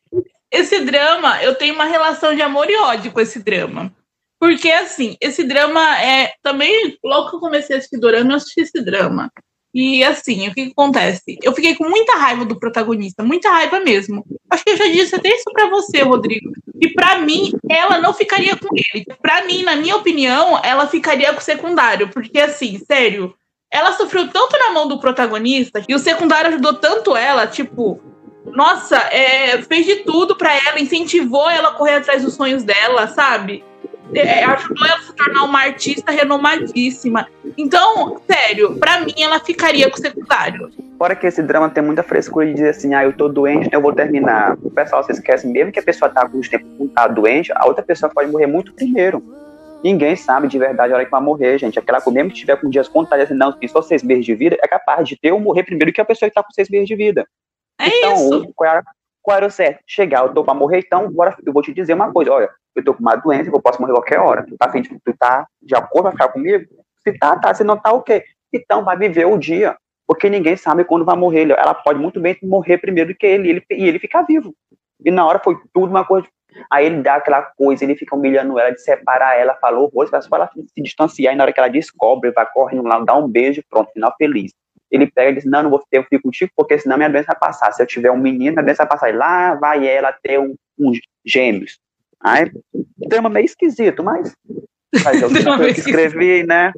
Esse 0.51 0.79
drama, 0.85 1.41
eu 1.43 1.55
tenho 1.55 1.75
uma 1.75 1.85
relação 1.85 2.35
de 2.35 2.41
amor 2.41 2.69
e 2.69 2.77
ódio 2.77 3.11
com 3.11 3.19
esse 3.19 3.39
drama. 3.39 3.91
Porque, 4.39 4.71
assim, 4.71 5.17
esse 5.19 5.43
drama 5.43 5.81
é. 6.01 6.33
Também, 6.43 6.97
logo 7.03 7.29
que 7.29 7.35
eu 7.35 7.39
comecei 7.39 7.75
a 7.75 7.79
assistir 7.79 7.99
Dorama, 7.99 8.31
eu 8.31 8.37
assisti 8.37 8.61
esse 8.61 8.83
drama. 8.83 9.31
E 9.79 10.03
assim, 10.03 10.47
o 10.47 10.55
que, 10.55 10.65
que, 10.65 10.71
acontece? 10.71 11.37
Eu 11.43 11.53
fiquei 11.53 11.75
com 11.75 11.87
muita 11.87 12.17
raiva 12.17 12.43
do 12.43 12.59
protagonista, 12.59 13.21
muita 13.21 13.51
raiva 13.51 13.79
mesmo. 13.79 14.25
Acho 14.49 14.63
que 14.63 14.71
eu 14.71 14.77
já 14.77 14.87
disse 14.87 15.15
até 15.15 15.29
isso 15.29 15.51
para 15.53 15.69
você, 15.69 16.01
Rodrigo. 16.01 16.51
E 16.81 16.89
para 16.89 17.19
mim, 17.19 17.51
ela 17.69 17.99
não 17.99 18.11
ficaria 18.11 18.55
com 18.55 18.69
ele. 18.73 19.05
Para 19.21 19.45
mim, 19.45 19.61
na 19.61 19.75
minha 19.75 19.95
opinião, 19.95 20.59
ela 20.63 20.87
ficaria 20.87 21.31
com 21.31 21.37
o 21.37 21.43
secundário, 21.43 22.09
porque 22.09 22.39
assim, 22.39 22.79
sério, 22.79 23.35
ela 23.71 23.93
sofreu 23.93 24.27
tanto 24.29 24.57
na 24.57 24.71
mão 24.71 24.87
do 24.87 24.99
protagonista 24.99 25.83
e 25.87 25.93
o 25.93 25.99
secundário 25.99 26.49
ajudou 26.49 26.73
tanto 26.73 27.15
ela, 27.15 27.45
tipo, 27.45 28.01
nossa, 28.47 28.97
é, 29.11 29.61
fez 29.61 29.85
de 29.85 29.97
tudo 29.97 30.35
para 30.35 30.55
ela, 30.55 30.79
incentivou 30.79 31.47
ela 31.47 31.69
a 31.69 31.73
correr 31.73 31.97
atrás 31.97 32.23
dos 32.23 32.33
sonhos 32.33 32.63
dela, 32.63 33.07
sabe? 33.09 33.63
É, 34.13 34.43
ajudou 34.43 34.85
ela 34.85 34.95
a 34.95 35.01
se 35.01 35.13
tornar 35.13 35.43
uma 35.43 35.59
artista 35.59 36.11
renomadíssima. 36.11 37.27
Então, 37.57 38.19
sério, 38.29 38.77
pra 38.77 39.01
mim 39.01 39.13
ela 39.17 39.39
ficaria 39.39 39.89
com 39.89 39.97
o 39.97 40.01
secundário. 40.01 40.69
Fora 40.97 41.15
que 41.15 41.27
esse 41.27 41.43
drama 41.43 41.69
tem 41.69 41.83
muita 41.83 42.03
frescura 42.03 42.45
de 42.45 42.53
dizer 42.53 42.69
assim, 42.69 42.93
ah, 42.93 43.03
eu 43.03 43.13
tô 43.13 43.27
doente, 43.27 43.69
eu 43.71 43.81
vou 43.81 43.93
terminar. 43.93 44.57
O 44.61 44.71
pessoal 44.71 45.03
se 45.03 45.11
esquece, 45.11 45.47
mesmo 45.47 45.71
que 45.71 45.79
a 45.79 45.83
pessoa 45.83 46.09
tá 46.09 46.27
com 46.27 46.39
os 46.39 46.49
tempos 46.49 46.91
tá 46.93 47.07
doente, 47.07 47.51
a 47.55 47.65
outra 47.65 47.83
pessoa 47.83 48.11
pode 48.11 48.31
morrer 48.31 48.47
muito 48.47 48.73
primeiro. 48.73 49.23
Ninguém 49.83 50.15
sabe 50.15 50.47
de 50.47 50.57
verdade 50.57 50.91
a 50.91 50.95
hora 50.95 51.05
que 51.05 51.11
vai 51.11 51.21
morrer, 51.21 51.57
gente. 51.59 51.77
Aquela 51.77 52.01
mesmo 52.07 52.31
que 52.31 52.37
tiver 52.37 52.55
com 52.55 52.69
dias 52.69 52.87
contados, 52.87 53.25
assim, 53.25 53.35
não, 53.35 53.51
tem 53.51 53.69
só 53.69 53.81
seis 53.81 54.01
meses 54.01 54.25
de 54.25 54.33
vida, 54.33 54.57
é 54.61 54.67
capaz 54.67 55.07
de 55.07 55.15
ter 55.15 55.31
ou 55.31 55.39
morrer 55.39 55.63
primeiro 55.63 55.93
que 55.93 56.01
a 56.01 56.05
pessoa 56.05 56.29
que 56.29 56.33
tá 56.33 56.43
com 56.43 56.51
seis 56.51 56.69
meses 56.69 56.87
de 56.87 56.95
vida. 56.95 57.27
É 57.79 57.87
então, 57.87 58.13
isso. 58.13 58.53
Qual 58.55 58.69
era, 58.69 58.83
qual 59.21 59.37
era 59.37 59.45
o 59.45 59.51
certo? 59.51 59.79
Chegar, 59.85 60.23
eu 60.23 60.33
tô 60.33 60.43
pra 60.43 60.53
morrer, 60.53 60.79
então 60.79 61.05
agora 61.05 61.37
eu 61.45 61.53
vou 61.53 61.61
te 61.61 61.71
dizer 61.73 61.93
uma 61.93 62.11
coisa, 62.11 62.31
olha, 62.31 62.49
eu 62.79 62.83
tô 62.83 62.93
com 62.93 63.01
uma 63.01 63.15
doença, 63.15 63.49
eu 63.49 63.61
posso 63.61 63.81
morrer 63.81 63.93
qualquer 63.93 64.19
hora. 64.19 64.45
Tu 64.45 64.57
tá, 64.57 64.67
tu 64.67 65.17
tá 65.17 65.47
de 65.61 65.75
acordo, 65.75 66.03
vai 66.03 66.11
ficar 66.13 66.29
comigo? 66.29 66.65
Se 67.03 67.17
tá, 67.17 67.35
tá. 67.37 67.53
Se 67.53 67.63
não 67.63 67.77
tá, 67.77 67.91
o 67.91 68.01
quê? 68.01 68.23
Então 68.53 68.83
vai 68.83 68.97
viver 68.97 69.25
o 69.25 69.37
dia. 69.37 69.75
Porque 70.07 70.29
ninguém 70.29 70.55
sabe 70.55 70.85
quando 70.85 71.03
vai 71.03 71.15
morrer. 71.15 71.49
Ela 71.51 71.73
pode 71.73 71.99
muito 71.99 72.19
bem 72.19 72.37
morrer 72.43 72.77
primeiro 72.77 73.13
do 73.13 73.17
que 73.17 73.25
ele, 73.25 73.49
ele 73.49 73.65
e 73.71 73.87
ele 73.87 73.99
ficar 73.99 74.23
vivo. 74.23 74.53
E 75.03 75.11
na 75.11 75.25
hora 75.25 75.39
foi 75.39 75.57
tudo 75.73 75.89
uma 75.89 76.05
coisa. 76.05 76.27
Aí 76.71 76.85
ele 76.85 77.01
dá 77.01 77.15
aquela 77.15 77.41
coisa, 77.41 77.83
ele 77.83 77.95
fica 77.95 78.15
humilhando 78.15 78.57
ela, 78.57 78.71
de 78.71 78.81
separar 78.81 79.37
ela, 79.37 79.53
falou 79.55 79.85
horrores, 79.85 80.09
mas 80.11 80.27
para 80.27 80.45
ela 80.45 80.51
se 80.73 80.81
distanciar. 80.81 81.33
E 81.33 81.37
na 81.37 81.43
hora 81.43 81.53
que 81.53 81.59
ela 81.59 81.67
descobre, 81.67 82.31
vai 82.31 82.47
correndo 82.51 82.87
lá, 82.87 82.99
dá 82.99 83.15
um 83.15 83.27
beijo, 83.27 83.61
pronto, 83.69 83.91
final 83.91 84.15
feliz. 84.17 84.53
Ele 84.89 85.05
pega 85.05 85.31
e 85.31 85.33
diz: 85.35 85.45
Não, 85.45 85.63
não 85.63 85.69
vou 85.69 85.83
ter, 85.89 85.97
eu 85.97 86.03
fico 86.03 86.23
contigo, 86.23 86.51
porque 86.55 86.79
senão 86.79 86.97
minha 86.97 87.09
doença 87.09 87.27
vai 87.27 87.39
passar. 87.39 87.71
Se 87.73 87.81
eu 87.81 87.87
tiver 87.87 88.09
um 88.09 88.17
menino, 88.17 88.53
minha 88.53 88.63
doença 88.63 88.83
vai 88.83 88.87
passar. 88.87 89.09
E 89.09 89.13
lá 89.13 89.55
vai 89.55 89.85
ela 89.85 90.13
ter 90.23 90.39
um, 90.39 90.55
um 90.79 90.91
gêmeos. 91.25 91.77
Aí, 92.23 92.51
tema 93.09 93.29
meio 93.29 93.45
esquisito, 93.45 94.03
mas. 94.03 94.33
Mas 95.03 95.21
eu 95.21 95.29
que 95.29 95.81
escrevi, 95.81 96.43
né? 96.43 96.71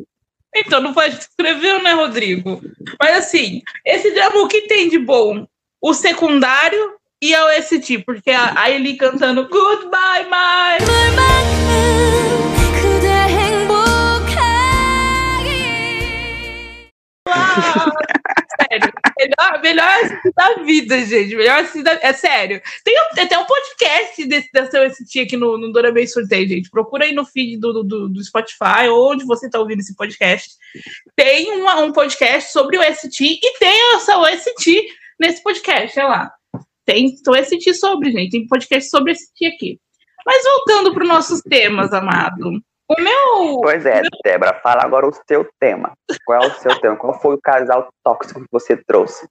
Então, 0.53 0.81
não 0.81 0.95
foi 0.95 1.09
escreveu, 1.09 1.81
né, 1.83 1.93
Rodrigo? 1.93 2.59
Mas 2.99 3.17
assim, 3.17 3.61
esse 3.85 4.11
drama, 4.11 4.41
o 4.41 4.47
que 4.47 4.63
tem 4.63 4.89
de 4.89 4.97
bom? 4.97 5.45
O 5.79 5.93
secundário 5.93 6.95
e 7.21 7.35
a 7.35 7.45
OST, 7.45 7.99
porque 7.99 8.31
a, 8.31 8.59
a 8.59 8.71
Eli 8.71 8.97
cantando 8.97 9.47
Goodbye, 9.47 10.25
my. 10.25 10.79
sério. 18.69 18.88
Melhor, 19.19 19.61
melhor 19.61 20.21
da 20.33 20.63
vida, 20.63 21.05
gente. 21.05 21.35
Melhor 21.35 21.67
da, 21.83 21.99
É 22.01 22.13
sério. 22.13 22.61
Tem, 22.85 22.95
tem 23.15 23.25
até 23.25 23.37
um 23.37 23.45
podcast 23.45 24.25
desse, 24.25 24.49
dessa 24.53 24.81
OST 24.81 25.19
aqui 25.19 25.35
no, 25.35 25.57
no 25.57 25.73
Dora 25.73 25.91
Bem 25.91 26.07
Sorteio, 26.07 26.47
gente. 26.47 26.69
Procura 26.69 27.03
aí 27.03 27.11
no 27.11 27.25
feed 27.25 27.57
do, 27.57 27.83
do, 27.83 28.07
do 28.07 28.23
Spotify, 28.23 28.87
onde 28.89 29.25
você 29.25 29.49
tá 29.49 29.59
ouvindo 29.59 29.81
esse 29.81 29.93
podcast. 29.93 30.51
Tem 31.17 31.51
uma, 31.51 31.81
um 31.81 31.91
podcast 31.91 32.53
sobre 32.53 32.77
o 32.77 32.81
OST 32.81 33.21
e 33.21 33.59
tem 33.59 33.95
essa 33.95 34.17
OST 34.17 34.87
nesse 35.19 35.43
podcast, 35.43 35.99
olha 35.99 36.07
lá. 36.07 36.31
Tem, 36.85 37.07
então 37.07 37.33
assistir 37.33 37.73
sobre, 37.73 38.11
gente. 38.11 38.31
Tem 38.31 38.47
podcast 38.47 38.89
sobre 38.89 39.11
assistir 39.11 39.47
aqui. 39.47 39.79
Mas 40.25 40.43
voltando 40.45 40.93
para 40.93 41.03
os 41.03 41.09
nossos 41.09 41.41
temas, 41.41 41.91
amado. 41.91 42.61
O 42.89 43.01
meu. 43.01 43.61
Pois 43.61 43.85
é, 43.85 44.01
meu... 44.01 44.09
Débora, 44.23 44.59
fala 44.63 44.83
agora 44.83 45.07
o 45.07 45.13
seu 45.27 45.47
tema. 45.59 45.93
Qual 46.25 46.43
é 46.43 46.47
o 46.47 46.55
seu 46.55 46.79
tema? 46.79 46.95
Qual 46.95 47.19
foi 47.21 47.35
o 47.35 47.41
casal 47.41 47.87
tóxico 48.03 48.41
que 48.41 48.47
você 48.51 48.75
trouxe? 48.75 49.27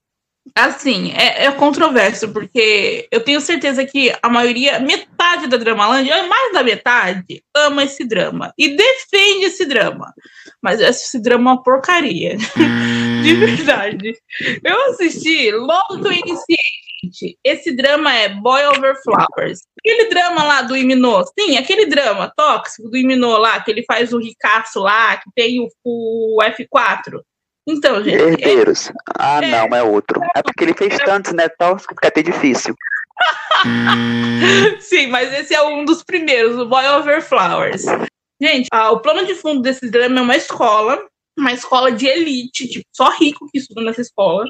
Assim, 0.55 1.11
é, 1.11 1.45
é 1.45 1.51
controverso, 1.51 2.29
porque 2.29 3.07
eu 3.11 3.23
tenho 3.23 3.39
certeza 3.39 3.85
que 3.85 4.15
a 4.21 4.29
maioria, 4.29 4.79
metade 4.79 5.47
da 5.47 5.57
Dramalândia, 5.57 6.23
mais 6.23 6.53
da 6.53 6.63
metade, 6.63 7.43
ama 7.55 7.83
esse 7.83 8.03
drama 8.05 8.53
e 8.57 8.75
defende 8.75 9.45
esse 9.45 9.65
drama. 9.65 10.13
Mas 10.61 10.79
esse 10.79 11.21
drama 11.21 11.51
é 11.51 11.53
uma 11.53 11.63
porcaria. 11.63 12.37
De 13.21 13.33
verdade. 13.33 14.17
Eu 14.63 14.91
assisti 14.91 15.51
logo 15.51 16.01
que 16.01 16.07
eu 16.07 16.11
iniciei, 16.13 16.57
gente. 17.03 17.37
Esse 17.43 17.75
drama 17.75 18.13
é 18.13 18.29
Boy 18.29 18.65
Over 18.67 18.95
Flowers. 19.01 19.61
Aquele 19.79 20.09
drama 20.09 20.43
lá 20.43 20.61
do 20.61 20.75
Iminô, 20.75 21.23
sim, 21.39 21.57
aquele 21.57 21.85
drama 21.85 22.31
tóxico 22.35 22.89
do 22.89 22.97
Iminô 22.97 23.37
lá, 23.37 23.59
que 23.61 23.71
ele 23.71 23.83
faz 23.83 24.13
o 24.13 24.19
ricaço 24.19 24.79
lá, 24.79 25.17
que 25.17 25.29
tem 25.35 25.59
o, 25.61 25.69
o 25.83 26.37
F4. 26.41 27.21
Então, 27.67 28.03
gente. 28.03 28.15
Herdeiros. 28.15 28.89
É... 28.89 28.93
Ah, 29.17 29.39
é... 29.43 29.47
não, 29.47 29.77
é 29.77 29.83
outro. 29.83 30.21
É 30.35 30.41
porque 30.41 30.63
ele 30.63 30.73
fez 30.73 30.97
tantos, 30.97 31.33
né? 31.33 31.47
Tóxico, 31.49 31.93
fica 31.93 32.07
até 32.07 32.21
difícil. 32.21 32.75
Sim, 34.79 35.07
mas 35.07 35.33
esse 35.33 35.53
é 35.53 35.61
um 35.61 35.85
dos 35.85 36.03
primeiros, 36.03 36.57
o 36.57 36.65
Boy 36.65 36.87
Over 36.87 37.21
Flowers. 37.21 37.83
Gente, 38.41 38.67
ah, 38.71 38.91
o 38.91 39.01
plano 39.01 39.25
de 39.25 39.35
fundo 39.35 39.61
desse 39.61 39.89
drama 39.89 40.19
é 40.19 40.21
uma 40.21 40.35
escola, 40.35 41.05
uma 41.37 41.51
escola 41.51 41.91
de 41.91 42.07
elite, 42.07 42.67
tipo, 42.67 42.85
só 42.95 43.09
rico 43.09 43.47
que 43.51 43.57
estuda 43.59 43.81
nessa 43.81 44.01
escola. 44.01 44.45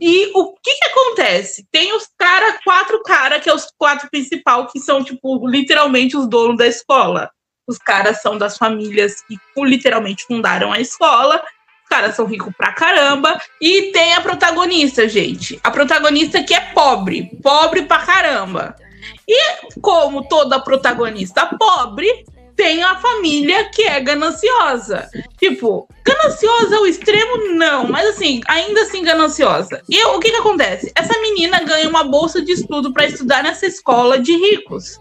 E 0.00 0.30
o 0.34 0.54
que 0.62 0.74
que 0.76 0.86
acontece? 0.86 1.66
Tem 1.70 1.94
os 1.94 2.08
cara, 2.18 2.58
quatro 2.64 3.02
caras, 3.02 3.42
que 3.42 3.48
é 3.48 3.54
os 3.54 3.72
quatro 3.78 4.08
principal, 4.10 4.66
que 4.66 4.78
são, 4.80 5.02
tipo, 5.02 5.46
literalmente 5.48 6.16
os 6.16 6.28
donos 6.28 6.58
da 6.58 6.66
escola. 6.66 7.30
Os 7.66 7.78
caras 7.78 8.22
são 8.22 8.36
das 8.36 8.56
famílias 8.56 9.22
que 9.22 9.36
literalmente 9.58 10.24
fundaram 10.24 10.72
a 10.72 10.80
escola 10.80 11.42
caras 11.88 12.14
são 12.14 12.26
ricos 12.26 12.52
pra 12.56 12.72
caramba. 12.72 13.40
E 13.60 13.90
tem 13.92 14.14
a 14.14 14.20
protagonista, 14.20 15.08
gente. 15.08 15.58
A 15.64 15.70
protagonista 15.70 16.42
que 16.42 16.54
é 16.54 16.60
pobre. 16.60 17.30
Pobre 17.42 17.82
pra 17.82 17.98
caramba. 17.98 18.76
E 19.26 19.80
como 19.80 20.28
toda 20.28 20.60
protagonista 20.60 21.46
pobre, 21.58 22.24
tem 22.58 22.82
a 22.82 22.96
família 22.96 23.70
que 23.70 23.82
é 23.84 24.00
gananciosa. 24.00 25.08
Tipo, 25.38 25.88
gananciosa 26.04 26.76
ao 26.76 26.86
extremo, 26.88 27.54
não, 27.54 27.86
mas 27.86 28.08
assim, 28.08 28.40
ainda 28.48 28.82
assim 28.82 29.04
gananciosa. 29.04 29.80
E 29.88 30.04
o 30.06 30.18
que 30.18 30.32
que 30.32 30.36
acontece? 30.36 30.90
Essa 30.96 31.20
menina 31.20 31.62
ganha 31.62 31.88
uma 31.88 32.02
bolsa 32.02 32.42
de 32.42 32.50
estudo 32.50 32.92
para 32.92 33.06
estudar 33.06 33.44
nessa 33.44 33.64
escola 33.64 34.18
de 34.18 34.36
ricos. 34.36 34.98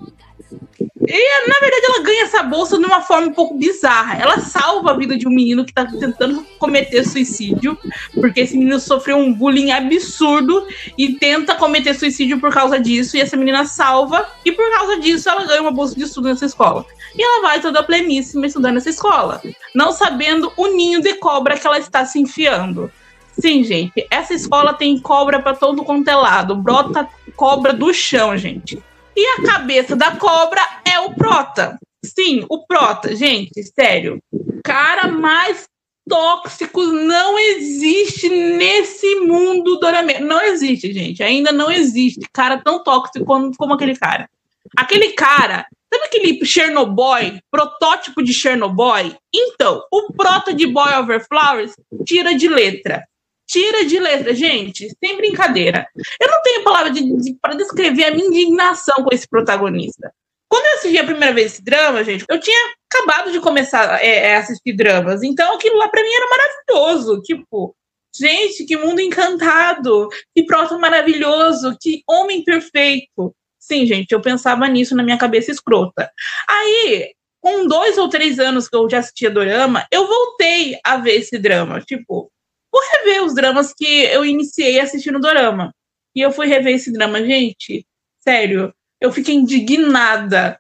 E, 1.10 1.48
na 1.48 1.60
verdade, 1.60 1.86
ela 1.86 2.04
ganha 2.04 2.24
essa 2.24 2.44
bolsa 2.44 2.78
de 2.78 2.86
uma 2.86 3.02
forma 3.02 3.28
um 3.28 3.34
pouco 3.34 3.56
bizarra. 3.56 4.18
Ela 4.18 4.40
salva 4.40 4.92
a 4.92 4.98
vida 4.98 5.18
de 5.18 5.28
um 5.28 5.32
menino 5.32 5.66
que 5.66 5.74
tá 5.74 5.86
tentando 5.86 6.46
cometer 6.60 7.04
suicídio, 7.06 7.78
porque 8.14 8.42
esse 8.42 8.58
menino 8.58 8.80
sofreu 8.80 9.18
um 9.18 9.34
bullying 9.34 9.72
absurdo 9.72 10.68
e 10.98 11.14
tenta 11.14 11.56
cometer 11.56 11.94
suicídio 11.94 12.40
por 12.40 12.52
causa 12.52 12.80
disso. 12.80 13.16
E 13.16 13.22
essa 13.22 13.38
menina 13.38 13.66
salva, 13.66 14.28
e 14.44 14.52
por 14.52 14.70
causa 14.72 15.00
disso, 15.00 15.30
ela 15.30 15.46
ganha 15.46 15.62
uma 15.62 15.72
bolsa 15.72 15.96
de 15.96 16.04
estudo 16.04 16.28
nessa 16.28 16.46
escola. 16.46 16.86
E 17.16 17.22
ela 17.22 17.42
vai 17.42 17.62
toda 17.62 17.84
pleníssima 17.84 18.46
estudando 18.46 18.76
nessa 18.76 18.90
escola, 18.90 19.42
não 19.74 19.92
sabendo 19.92 20.52
o 20.58 20.68
ninho 20.68 21.02
de 21.02 21.16
cobra 21.16 21.58
que 21.58 21.66
ela 21.66 21.80
está 21.80 22.06
se 22.06 22.20
enfiando. 22.20 22.92
Sim, 23.40 23.64
gente, 23.64 24.06
essa 24.10 24.34
escola 24.34 24.74
tem 24.74 25.00
cobra 25.00 25.40
para 25.40 25.56
todo 25.56 25.84
quanto 25.84 26.08
é 26.08 26.16
lado, 26.16 26.56
brota 26.56 27.08
cobra 27.36 27.72
do 27.72 27.94
chão, 27.94 28.36
gente. 28.36 28.82
E 29.18 29.26
a 29.26 29.42
cabeça 29.42 29.96
da 29.96 30.16
cobra 30.16 30.62
é 30.86 31.00
o 31.00 31.16
Prota. 31.16 31.80
Sim, 32.06 32.46
o 32.48 32.68
Prota, 32.68 33.16
gente, 33.16 33.64
sério. 33.64 34.22
Cara 34.64 35.08
mais 35.08 35.66
tóxico 36.08 36.84
não 36.84 37.40
existe 37.40 38.30
nesse 38.30 39.16
mundo 39.22 39.78
do 39.78 39.88
anime. 39.88 40.20
Não 40.20 40.40
existe, 40.44 40.94
gente. 40.94 41.24
Ainda 41.24 41.52
não 41.52 41.72
existe 41.72 42.30
cara 42.32 42.62
tão 42.64 42.84
tóxico 42.84 43.26
como, 43.26 43.52
como 43.58 43.74
aquele 43.74 43.96
cara. 43.96 44.30
Aquele 44.78 45.14
cara, 45.14 45.66
sabe 45.92 46.06
aquele 46.06 46.46
Chernobyl, 46.46 47.40
protótipo 47.50 48.22
de 48.22 48.32
Chernobyl? 48.32 49.16
Então, 49.34 49.82
o 49.92 50.14
prota 50.14 50.54
de 50.54 50.68
Boy 50.68 50.94
Over 50.94 51.26
Flowers 51.28 51.74
tira 52.06 52.36
de 52.36 52.48
letra 52.48 53.04
tira 53.48 53.86
de 53.86 53.98
letra. 53.98 54.36
Gente, 54.36 54.90
sem 55.04 55.18
brincadeira. 55.18 55.88
Eu 56.20 56.28
não 56.28 56.42
tenho 56.42 56.64
palavra 56.64 56.92
de, 56.92 57.02
de 57.18 57.34
para 57.42 57.56
descrever 57.56 58.06
a 58.06 58.12
minha 58.12 58.28
indignação 58.28 59.04
com 59.04 59.14
esse 59.14 59.28
protagonista. 59.28 60.12
Quando 60.50 60.66
eu 60.66 60.74
assisti 60.76 60.98
a 60.98 61.04
primeira 61.04 61.34
vez 61.34 61.54
esse 61.54 61.64
drama, 61.64 62.04
gente, 62.04 62.26
eu 62.30 62.40
tinha 62.40 62.58
acabado 62.90 63.32
de 63.32 63.40
começar 63.40 64.04
é, 64.04 64.36
a 64.36 64.40
assistir 64.40 64.74
dramas. 64.74 65.24
Então 65.24 65.56
aquilo 65.56 65.78
lá 65.78 65.90
para 65.90 66.04
mim 66.04 66.10
era 66.10 66.30
maravilhoso. 66.30 67.22
Tipo, 67.22 67.76
gente, 68.16 68.66
que 68.66 68.78
mundo 68.78 69.02
encantado, 69.02 70.08
que 70.36 70.46
proto 70.46 70.80
maravilhoso, 70.80 71.78
que 71.80 72.02
homem 72.08 72.44
perfeito. 72.44 73.36
Sim, 73.60 73.86
gente, 73.86 74.12
eu 74.12 74.22
pensava 74.22 74.68
nisso 74.68 74.96
na 74.96 75.04
minha 75.04 75.18
cabeça 75.18 75.52
escrota. 75.52 76.10
Aí, 76.48 77.12
com 77.42 77.68
dois 77.68 77.98
ou 77.98 78.08
três 78.08 78.40
anos 78.40 78.70
que 78.70 78.76
eu 78.76 78.90
já 78.90 79.00
assistia 79.00 79.30
Dorama, 79.30 79.86
eu 79.92 80.08
voltei 80.08 80.80
a 80.86 80.96
ver 80.96 81.16
esse 81.18 81.38
drama. 81.38 81.82
Tipo, 81.82 82.32
vou 82.72 82.82
rever 82.94 83.24
os 83.24 83.34
dramas 83.34 83.74
que 83.74 84.04
eu 84.04 84.26
iniciei 84.26 84.80
assistindo 84.80 85.20
Dorama. 85.20 85.74
E 86.16 86.22
eu 86.22 86.32
fui 86.32 86.48
rever 86.48 86.76
esse 86.76 86.92
drama, 86.92 87.24
gente. 87.24 87.86
Sério, 88.20 88.74
eu 89.00 89.12
fiquei 89.12 89.36
indignada. 89.36 90.60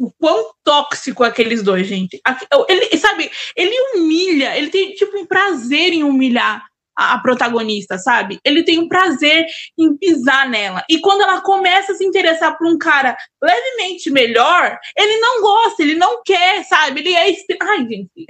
O 0.00 0.12
quão 0.12 0.52
tóxico 0.62 1.24
aqueles 1.24 1.62
dois, 1.62 1.86
gente. 1.86 2.20
Ele, 2.68 2.96
sabe, 2.98 3.28
ele 3.56 3.74
humilha, 3.94 4.56
ele 4.56 4.70
tem 4.70 4.92
tipo 4.92 5.18
um 5.18 5.26
prazer 5.26 5.92
em 5.92 6.04
humilhar 6.04 6.64
a 6.98 7.18
protagonista, 7.18 7.96
sabe? 7.96 8.40
Ele 8.44 8.64
tem 8.64 8.78
um 8.78 8.88
prazer 8.88 9.46
em 9.78 9.96
pisar 9.96 10.48
nela. 10.48 10.84
E 10.90 11.00
quando 11.00 11.22
ela 11.22 11.40
começa 11.40 11.92
a 11.92 11.94
se 11.94 12.04
interessar 12.04 12.58
por 12.58 12.66
um 12.66 12.76
cara 12.76 13.16
levemente 13.42 14.10
melhor, 14.10 14.78
ele 14.96 15.16
não 15.18 15.40
gosta, 15.40 15.82
ele 15.82 15.94
não 15.94 16.22
quer, 16.24 16.64
sabe? 16.64 17.00
Ele 17.00 17.14
é. 17.14 17.34
Ai, 17.62 17.86
gente. 17.88 18.26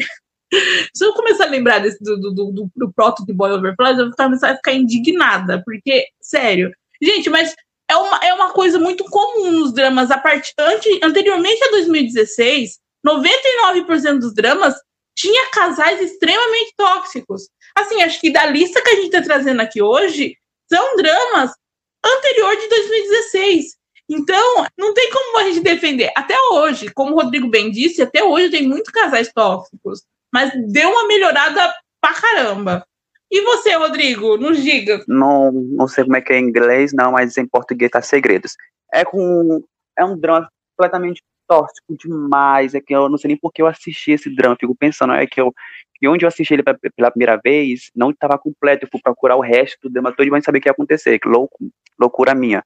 Se 0.94 1.04
eu 1.04 1.12
começar 1.14 1.44
a 1.44 1.50
lembrar 1.50 1.78
desse, 1.78 2.02
do, 2.02 2.16
do, 2.18 2.32
do, 2.32 2.70
do 2.74 2.92
proto 2.92 3.24
de 3.24 3.32
Boy 3.32 3.52
Over 3.52 3.74
Flowers, 3.76 3.98
eu 3.98 4.06
vou 4.06 4.16
começar 4.16 4.50
a 4.50 4.56
ficar 4.56 4.72
indignada, 4.72 5.62
porque, 5.64 6.06
sério. 6.20 6.72
Gente, 7.00 7.30
mas 7.30 7.54
é 7.88 7.96
uma, 7.96 8.16
é 8.18 8.34
uma 8.34 8.50
coisa 8.50 8.78
muito 8.78 9.04
comum 9.04 9.50
nos 9.52 9.72
dramas. 9.72 10.10
A 10.10 10.18
part... 10.18 10.52
Ante, 10.58 11.00
anteriormente 11.02 11.62
a 11.64 11.70
2016, 11.70 12.78
99% 13.06 14.18
dos 14.18 14.34
dramas 14.34 14.74
tinha 15.16 15.50
casais 15.50 16.00
extremamente 16.00 16.74
tóxicos. 16.76 17.48
Assim, 17.74 18.02
acho 18.02 18.20
que 18.20 18.30
da 18.30 18.46
lista 18.46 18.82
que 18.82 18.90
a 18.90 18.94
gente 18.94 19.06
está 19.06 19.22
trazendo 19.22 19.60
aqui 19.60 19.82
hoje, 19.82 20.36
são 20.70 20.96
dramas 20.96 21.52
anterior 22.04 22.56
de 22.56 22.68
2016. 22.68 23.78
Então, 24.10 24.66
não 24.78 24.94
tem 24.94 25.10
como 25.10 25.38
a 25.38 25.44
gente 25.44 25.60
defender. 25.60 26.10
Até 26.16 26.34
hoje, 26.52 26.90
como 26.94 27.12
o 27.12 27.20
Rodrigo 27.20 27.48
bem 27.48 27.70
disse, 27.70 28.00
até 28.00 28.22
hoje 28.22 28.50
tem 28.50 28.66
muitos 28.66 28.90
casais 28.90 29.30
tóxicos 29.32 30.02
mas 30.32 30.52
deu 30.70 30.90
uma 30.90 31.06
melhorada 31.06 31.74
pra 32.00 32.14
caramba. 32.14 32.86
E 33.30 33.42
você, 33.42 33.74
Rodrigo, 33.74 34.36
nos 34.38 34.62
diga. 34.62 35.04
Não, 35.06 35.52
não 35.52 35.86
sei 35.86 36.04
como 36.04 36.16
é 36.16 36.20
que 36.20 36.32
é 36.32 36.38
em 36.38 36.44
inglês, 36.44 36.92
não, 36.94 37.12
mas 37.12 37.36
em 37.36 37.46
português 37.46 37.90
tá 37.90 38.00
segredos. 38.00 38.54
É 38.92 39.04
com 39.04 39.62
é 39.98 40.04
um 40.04 40.18
drama 40.18 40.48
completamente 40.76 41.22
tóxico 41.46 41.96
demais, 41.98 42.74
é 42.74 42.80
que 42.80 42.94
eu 42.94 43.08
não 43.08 43.18
sei 43.18 43.28
nem 43.28 43.36
por 43.36 43.52
que 43.52 43.62
eu 43.62 43.66
assisti 43.66 44.12
esse 44.12 44.34
drama, 44.34 44.56
fico 44.58 44.76
pensando, 44.76 45.14
é 45.14 45.26
que 45.26 45.40
eu 45.40 45.52
e 46.00 46.06
onde 46.06 46.24
eu 46.24 46.28
assisti 46.28 46.54
ele 46.54 46.62
pela 46.62 47.10
primeira 47.10 47.40
vez, 47.42 47.90
não 47.96 48.10
estava 48.10 48.38
completo, 48.38 48.84
eu 48.84 48.88
fui 48.90 49.00
procurar 49.02 49.34
o 49.34 49.40
resto 49.40 49.78
do 49.82 49.90
drama 49.90 50.14
todo 50.14 50.36
e 50.36 50.42
saber 50.42 50.58
o 50.58 50.60
que 50.60 50.68
ia 50.68 50.72
acontecer, 50.72 51.18
que 51.18 51.28
louco, 51.28 51.58
loucura 51.98 52.36
minha. 52.36 52.64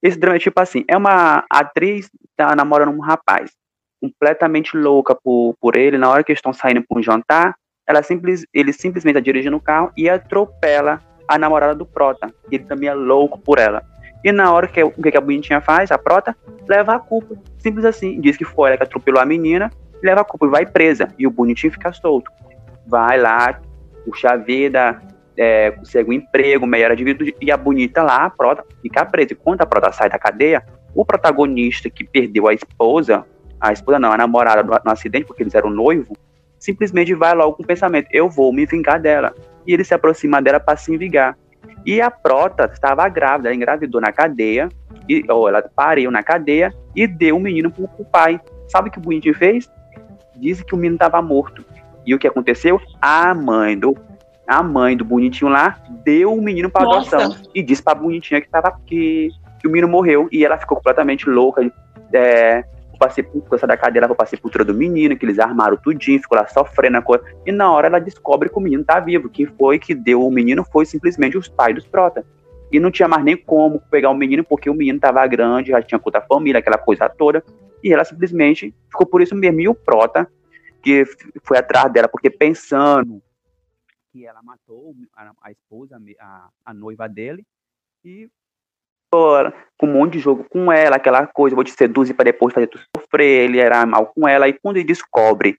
Esse 0.00 0.16
drama 0.16 0.36
é 0.36 0.38
tipo 0.38 0.60
assim, 0.60 0.84
é 0.86 0.96
uma 0.96 1.44
atriz 1.50 2.08
tá 2.36 2.54
namorando 2.54 2.94
um 2.94 3.00
rapaz 3.00 3.50
completamente 4.00 4.76
louca 4.76 5.14
por, 5.14 5.54
por 5.60 5.76
ele, 5.76 5.98
na 5.98 6.10
hora 6.10 6.24
que 6.24 6.32
estão 6.32 6.52
saindo 6.52 6.84
para 6.86 6.98
um 6.98 7.02
jantar, 7.02 7.54
ela 7.86 8.02
simples, 8.02 8.44
ele 8.52 8.72
simplesmente 8.72 9.16
está 9.16 9.24
dirigindo 9.24 9.56
o 9.56 9.60
carro 9.60 9.92
e 9.96 10.08
atropela 10.08 11.00
a 11.28 11.38
namorada 11.38 11.74
do 11.74 11.86
Prota. 11.86 12.32
Ele 12.50 12.64
também 12.64 12.88
é 12.88 12.94
louco 12.94 13.38
por 13.38 13.58
ela. 13.58 13.82
E 14.24 14.32
na 14.32 14.52
hora 14.52 14.66
que 14.66 14.82
o 14.82 14.90
que 14.90 15.16
a 15.16 15.20
bonitinha 15.20 15.60
faz, 15.60 15.92
a 15.92 15.98
Prota, 15.98 16.36
leva 16.68 16.96
a 16.96 16.98
culpa. 16.98 17.36
Simples 17.58 17.84
assim. 17.84 18.20
Diz 18.20 18.36
que 18.36 18.44
foi 18.44 18.70
ela 18.70 18.76
que 18.76 18.82
atropelou 18.82 19.20
a 19.20 19.24
menina, 19.24 19.70
leva 20.02 20.22
a 20.22 20.24
culpa 20.24 20.46
e 20.46 20.50
vai 20.50 20.66
presa. 20.66 21.08
E 21.18 21.26
o 21.26 21.30
bonitinho 21.30 21.72
fica 21.72 21.92
solto. 21.92 22.30
Vai 22.86 23.20
lá, 23.20 23.60
puxa 24.04 24.30
a 24.30 24.36
vida, 24.36 25.00
é, 25.36 25.70
consegue 25.70 26.10
um 26.10 26.12
emprego, 26.12 26.66
melhora 26.66 26.96
de 26.96 27.04
vida, 27.04 27.24
e 27.40 27.50
a 27.52 27.56
bonita 27.56 28.02
lá, 28.02 28.24
a 28.24 28.30
Prota, 28.30 28.64
fica 28.82 29.04
presa. 29.04 29.32
E 29.32 29.36
quando 29.36 29.62
a 29.62 29.66
Prota 29.66 29.92
sai 29.92 30.08
da 30.08 30.18
cadeia, 30.18 30.64
o 30.94 31.04
protagonista 31.04 31.90
que 31.90 32.02
perdeu 32.02 32.48
a 32.48 32.54
esposa, 32.54 33.24
a 33.60 33.72
esposa 33.72 33.98
não, 33.98 34.12
a 34.12 34.16
namorada 34.16 34.62
no, 34.62 34.70
no 34.70 34.90
acidente, 34.90 35.26
porque 35.26 35.42
eles 35.42 35.54
eram 35.54 35.70
noivo, 35.70 36.16
simplesmente 36.58 37.14
vai 37.14 37.34
logo 37.34 37.54
com 37.54 37.62
o 37.62 37.66
pensamento, 37.66 38.08
eu 38.12 38.28
vou 38.28 38.52
me 38.52 38.66
vingar 38.66 39.00
dela. 39.00 39.34
E 39.66 39.72
ele 39.72 39.84
se 39.84 39.94
aproxima 39.94 40.40
dela 40.40 40.60
para 40.60 40.76
se 40.76 40.96
vingar. 40.96 41.36
E 41.84 42.00
a 42.00 42.10
Prota 42.10 42.70
estava 42.72 43.08
grávida, 43.08 43.48
ela 43.48 43.56
engravidou 43.56 44.00
na 44.00 44.12
cadeia, 44.12 44.68
e, 45.08 45.24
ou 45.28 45.48
ela 45.48 45.62
pariu 45.62 46.10
na 46.10 46.22
cadeia 46.22 46.74
e 46.94 47.06
deu 47.06 47.36
o 47.36 47.40
menino 47.40 47.70
pro, 47.70 47.86
pro 47.88 48.04
pai. 48.04 48.40
Sabe 48.68 48.88
o 48.88 48.92
que 48.92 48.98
o 48.98 49.02
bonitinho 49.02 49.34
fez? 49.34 49.70
Disse 50.36 50.64
que 50.64 50.74
o 50.74 50.76
menino 50.76 50.96
estava 50.96 51.22
morto. 51.22 51.64
E 52.04 52.14
o 52.14 52.18
que 52.18 52.26
aconteceu? 52.26 52.80
A 53.00 53.34
mãe 53.34 53.78
do 53.78 53.96
a 54.46 54.62
mãe 54.62 54.96
do 54.96 55.04
bonitinho 55.04 55.50
lá 55.50 55.76
deu 56.04 56.32
o 56.32 56.40
menino 56.40 56.70
para 56.70 56.84
adoção 56.84 57.36
e 57.52 57.60
disse 57.64 57.82
para 57.82 57.98
a 57.98 58.00
bonitinha 58.00 58.40
que 58.40 58.48
tava 58.48 58.78
que, 58.86 59.30
que 59.58 59.66
o 59.66 59.70
menino 59.70 59.88
morreu 59.88 60.28
e 60.30 60.44
ela 60.44 60.56
ficou 60.56 60.76
completamente 60.76 61.28
louca. 61.28 61.68
É, 62.12 62.64
pra 62.98 63.10
sepultura 63.10 63.66
da 63.66 63.76
cadeira 63.76 64.12
pra 64.14 64.26
sepultura 64.26 64.64
do 64.64 64.74
menino, 64.74 65.16
que 65.16 65.24
eles 65.24 65.38
armaram 65.38 65.76
tudinho, 65.76 66.20
ficou 66.20 66.36
lá 66.36 66.46
sofrendo 66.46 66.98
a 66.98 67.02
coisa. 67.02 67.24
E 67.44 67.52
na 67.52 67.70
hora 67.70 67.86
ela 67.86 67.98
descobre 67.98 68.48
que 68.48 68.56
o 68.56 68.60
menino 68.60 68.84
tá 68.84 69.00
vivo. 69.00 69.28
Quem 69.28 69.46
foi 69.46 69.78
que 69.78 69.94
deu 69.94 70.26
o 70.26 70.30
menino 70.30 70.64
foi 70.64 70.86
simplesmente 70.86 71.36
os 71.36 71.48
pais 71.48 71.74
dos 71.74 71.86
Prota. 71.86 72.24
E 72.70 72.80
não 72.80 72.90
tinha 72.90 73.08
mais 73.08 73.24
nem 73.24 73.36
como 73.36 73.80
pegar 73.90 74.10
o 74.10 74.14
menino, 74.14 74.42
porque 74.42 74.68
o 74.68 74.74
menino 74.74 74.98
tava 74.98 75.26
grande, 75.26 75.70
já 75.70 75.80
tinha 75.80 75.98
conta 75.98 76.20
família, 76.20 76.58
aquela 76.58 76.78
coisa 76.78 77.08
toda. 77.08 77.44
E 77.82 77.92
ela 77.92 78.04
simplesmente 78.04 78.74
ficou 78.90 79.06
por 79.06 79.22
isso 79.22 79.34
mesmo. 79.34 79.60
E 79.60 79.68
o 79.68 79.74
Prota, 79.74 80.28
que 80.82 81.04
foi 81.44 81.58
atrás 81.58 81.92
dela, 81.92 82.08
porque 82.08 82.30
pensando 82.30 83.22
que 84.12 84.26
ela 84.26 84.42
matou 84.42 84.94
a, 85.14 85.30
a 85.42 85.52
esposa, 85.52 86.00
a, 86.18 86.48
a 86.64 86.74
noiva 86.74 87.08
dele, 87.08 87.44
e 88.04 88.28
com 89.78 89.86
um 89.86 89.92
monte 89.92 90.14
de 90.14 90.18
jogo 90.18 90.44
com 90.48 90.72
ela, 90.72 90.96
aquela 90.96 91.26
coisa, 91.26 91.54
vou 91.54 91.64
te 91.64 91.72
seduzir 91.72 92.14
para 92.14 92.24
depois 92.24 92.54
fazer 92.54 92.66
tu 92.66 92.78
sofrer, 92.96 93.44
ele 93.44 93.58
era 93.58 93.84
mal 93.84 94.06
com 94.06 94.26
ela, 94.26 94.48
e 94.48 94.52
quando 94.52 94.76
ele 94.76 94.86
descobre 94.86 95.58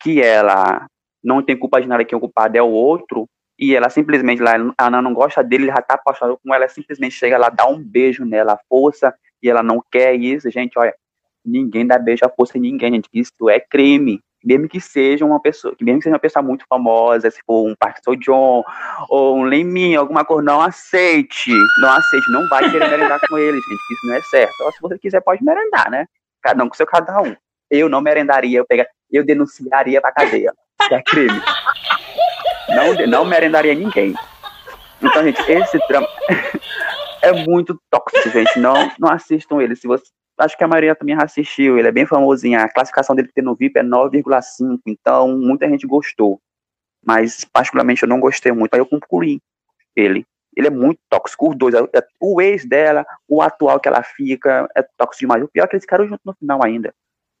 que 0.00 0.22
ela 0.22 0.86
não 1.22 1.42
tem 1.42 1.56
culpa 1.56 1.80
de 1.80 1.86
nada, 1.86 2.04
que 2.04 2.14
o 2.14 2.20
culpado 2.20 2.56
é 2.56 2.62
o 2.62 2.70
outro, 2.70 3.28
e 3.58 3.74
ela 3.74 3.90
simplesmente, 3.90 4.40
lá, 4.40 4.52
ela 4.78 5.02
não 5.02 5.12
gosta 5.12 5.42
dele, 5.42 5.64
ele 5.64 5.72
já 5.72 5.82
tá 5.82 5.94
apaixonado 5.94 6.38
com 6.42 6.54
ela, 6.54 6.68
simplesmente 6.68 7.14
chega 7.14 7.36
lá, 7.36 7.50
dá 7.50 7.66
um 7.66 7.82
beijo 7.82 8.24
nela, 8.24 8.58
força, 8.68 9.14
e 9.42 9.50
ela 9.50 9.62
não 9.62 9.82
quer 9.90 10.14
isso, 10.14 10.50
gente, 10.50 10.78
olha, 10.78 10.94
ninguém 11.44 11.86
dá 11.86 11.98
beijo 11.98 12.24
à 12.24 12.28
força 12.28 12.56
em 12.56 12.62
ninguém, 12.62 12.94
gente, 12.94 13.08
isso 13.12 13.50
é 13.50 13.60
crime, 13.60 14.20
mesmo 14.44 14.68
que 14.68 14.80
seja 14.80 15.24
uma 15.24 15.40
pessoa, 15.40 15.74
mesmo 15.80 15.98
que 15.98 16.04
seja 16.04 16.14
uma 16.14 16.20
pessoa 16.20 16.42
muito 16.42 16.64
famosa, 16.68 17.30
se 17.30 17.40
for 17.46 17.66
um 17.66 17.74
Park 17.78 17.98
Seo 18.02 18.16
Joon 18.20 18.62
ou 19.08 19.38
um 19.38 19.42
Lemin, 19.42 19.94
alguma 19.94 20.24
coisa, 20.24 20.42
não 20.42 20.60
aceite, 20.60 21.52
não 21.80 21.92
aceite, 21.92 22.30
não 22.32 22.48
vai 22.48 22.70
querer 22.70 22.88
merendar 22.88 23.20
com 23.28 23.38
ele, 23.38 23.56
gente, 23.60 23.92
isso 23.92 24.06
não 24.06 24.14
é 24.14 24.22
certo. 24.22 24.60
Ou 24.60 24.72
se 24.72 24.80
você 24.80 24.98
quiser, 24.98 25.20
pode 25.20 25.44
merendar, 25.44 25.90
né? 25.90 26.06
Cada 26.42 26.64
um 26.64 26.68
com 26.68 26.74
seu 26.74 26.86
cada 26.86 27.20
um. 27.20 27.36
Eu 27.70 27.88
não 27.88 28.00
merendaria, 28.00 28.58
eu 28.58 28.66
pegar, 28.66 28.86
eu 29.10 29.24
denunciaria 29.24 30.00
pra 30.00 30.12
cadeia, 30.12 30.52
que 30.88 30.94
é 30.94 31.02
crime. 31.02 31.40
Não, 32.68 33.06
não 33.06 33.24
merendaria 33.24 33.74
ninguém. 33.74 34.14
Então, 35.02 35.22
gente, 35.22 35.40
esse 35.50 35.78
drama 35.88 36.08
é 37.22 37.32
muito 37.32 37.80
tóxico, 37.90 38.30
gente. 38.30 38.58
Não, 38.58 38.90
não 38.98 39.10
assistam 39.10 39.60
ele. 39.60 39.74
Se 39.74 39.86
você, 39.86 40.04
acho 40.40 40.56
que 40.56 40.64
a 40.64 40.68
maioria 40.68 40.94
também 40.94 41.14
já 41.14 41.24
assistiu, 41.24 41.78
ele 41.78 41.88
é 41.88 41.92
bem 41.92 42.06
famosinho, 42.06 42.58
a 42.58 42.68
classificação 42.68 43.14
dele 43.14 43.30
no 43.38 43.54
VIP 43.54 43.78
é 43.78 43.82
9,5, 43.82 44.80
então 44.86 45.36
muita 45.36 45.68
gente 45.68 45.86
gostou, 45.86 46.40
mas 47.04 47.44
particularmente 47.44 48.02
eu 48.02 48.08
não 48.08 48.20
gostei 48.20 48.52
muito, 48.52 48.74
aí 48.74 48.80
eu 48.80 48.86
concluí 48.86 49.40
ele. 49.94 50.26
Ele 50.56 50.66
é 50.66 50.70
muito 50.70 50.98
tóxico, 51.08 51.50
os 51.50 51.56
dois, 51.56 51.74
é, 51.74 52.06
o 52.20 52.40
ex 52.40 52.64
dela, 52.66 53.06
o 53.28 53.40
atual 53.40 53.78
que 53.78 53.88
ela 53.88 54.02
fica, 54.02 54.68
é 54.76 54.82
tóxico 54.96 55.20
demais. 55.20 55.44
O 55.44 55.48
pior 55.48 55.64
é 55.64 55.68
que 55.68 55.76
eles 55.76 55.84
ficaram 55.84 56.08
juntos 56.08 56.24
no 56.24 56.34
final 56.34 56.64
ainda. 56.64 56.92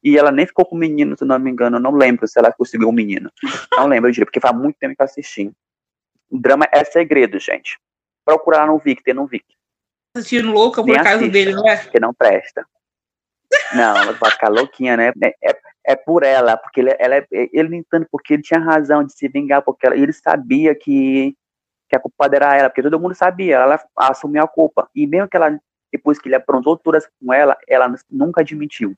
E 0.02 0.16
ela 0.16 0.30
nem 0.30 0.46
ficou 0.46 0.64
com 0.64 0.76
o 0.76 0.78
menino, 0.78 1.16
se 1.18 1.24
não 1.24 1.38
me 1.38 1.50
engano, 1.50 1.76
eu 1.76 1.80
não 1.80 1.90
lembro 1.90 2.26
se 2.26 2.38
ela 2.38 2.52
conseguiu 2.52 2.88
um 2.88 2.92
menino. 2.92 3.30
Não 3.72 3.86
lembro 3.86 4.10
direito, 4.10 4.28
porque 4.28 4.40
faz 4.40 4.56
muito 4.56 4.78
tempo 4.78 4.94
que 4.94 5.02
eu 5.02 5.04
assisti. 5.04 5.52
O 6.30 6.38
drama 6.38 6.66
é 6.72 6.84
segredo, 6.84 7.38
gente. 7.38 7.78
Procurar 8.24 8.66
no 8.66 8.78
Vic, 8.78 9.02
tem 9.02 9.12
no 9.12 9.26
Vic. 9.26 9.44
Assistindo 10.16 10.52
louca 10.52 10.82
por 10.82 11.02
causa 11.02 11.28
dele, 11.28 11.52
não 11.52 11.68
é? 11.68 11.76
Que 11.76 12.00
não 12.00 12.14
presta. 12.14 12.64
Não, 13.74 14.12
vai 14.14 14.30
ficar 14.30 14.48
louquinha, 14.48 14.96
né? 14.96 15.12
É, 15.22 15.50
é, 15.50 15.60
é 15.86 15.96
por 15.96 16.22
ela, 16.22 16.56
porque 16.56 16.80
ele, 16.80 16.94
ela, 16.98 17.16
é, 17.16 17.26
ele 17.30 17.76
entende 17.76 18.06
porque 18.10 18.34
ele 18.34 18.42
tinha 18.42 18.58
razão 18.58 19.04
de 19.04 19.12
se 19.12 19.28
vingar, 19.28 19.62
porque 19.62 19.86
ela, 19.86 19.96
ele 19.96 20.12
sabia 20.12 20.74
que, 20.74 21.36
que 21.88 21.96
a 21.96 22.00
culpada 22.00 22.36
era 22.36 22.56
ela, 22.56 22.68
porque 22.68 22.82
todo 22.82 22.98
mundo 22.98 23.14
sabia, 23.14 23.56
ela 23.56 23.80
assumiu 23.96 24.42
a 24.42 24.48
culpa. 24.48 24.88
E 24.94 25.06
mesmo 25.06 25.28
que 25.28 25.36
ela, 25.36 25.58
depois 25.92 26.18
que 26.18 26.28
ele 26.28 26.34
aprontou 26.34 26.76
todas 26.76 27.08
com 27.20 27.32
ela, 27.32 27.56
ela 27.68 27.92
nunca 28.10 28.40
admitiu 28.40 28.94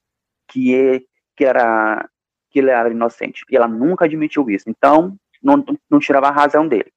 que, 0.49 0.73
ele, 0.73 1.07
que, 1.37 1.45
era, 1.45 2.09
que 2.51 2.59
ele 2.59 2.71
era 2.71 2.91
inocente. 2.91 3.45
E 3.51 3.57
ela 3.57 3.69
nunca 3.69 4.07
admitiu 4.07 4.49
isso. 4.49 4.71
Então, 4.71 5.17
não, 5.43 5.63
não 5.91 5.99
tirava 5.99 6.29
a 6.29 6.33
razão 6.33 6.67
dele. 6.67 6.91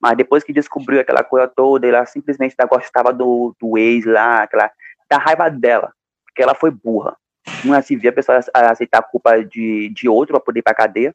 Mas 0.00 0.16
depois 0.16 0.44
que 0.44 0.52
descobriu 0.52 1.00
aquela 1.00 1.24
coisa 1.24 1.48
toda, 1.48 1.84
ela 1.84 2.06
simplesmente 2.06 2.54
gostava 2.70 3.12
do, 3.12 3.56
do 3.60 3.76
ex 3.76 4.04
lá, 4.04 4.44
aquela, 4.44 4.70
da 5.10 5.18
raiva 5.18 5.50
dela 5.50 5.92
porque 6.38 6.42
ela 6.44 6.54
foi 6.54 6.70
burra. 6.70 7.16
Não 7.64 7.74
é 7.74 7.78
assim, 7.78 7.96
via 7.96 8.10
a 8.10 8.12
pessoa 8.12 8.38
aceitar 8.54 8.98
a 8.98 9.02
culpa 9.02 9.42
de, 9.42 9.90
de 9.92 10.08
outro 10.08 10.34
para 10.34 10.44
poder 10.44 10.60
ir 10.60 10.62
pra 10.62 10.74
cadeia. 10.74 11.12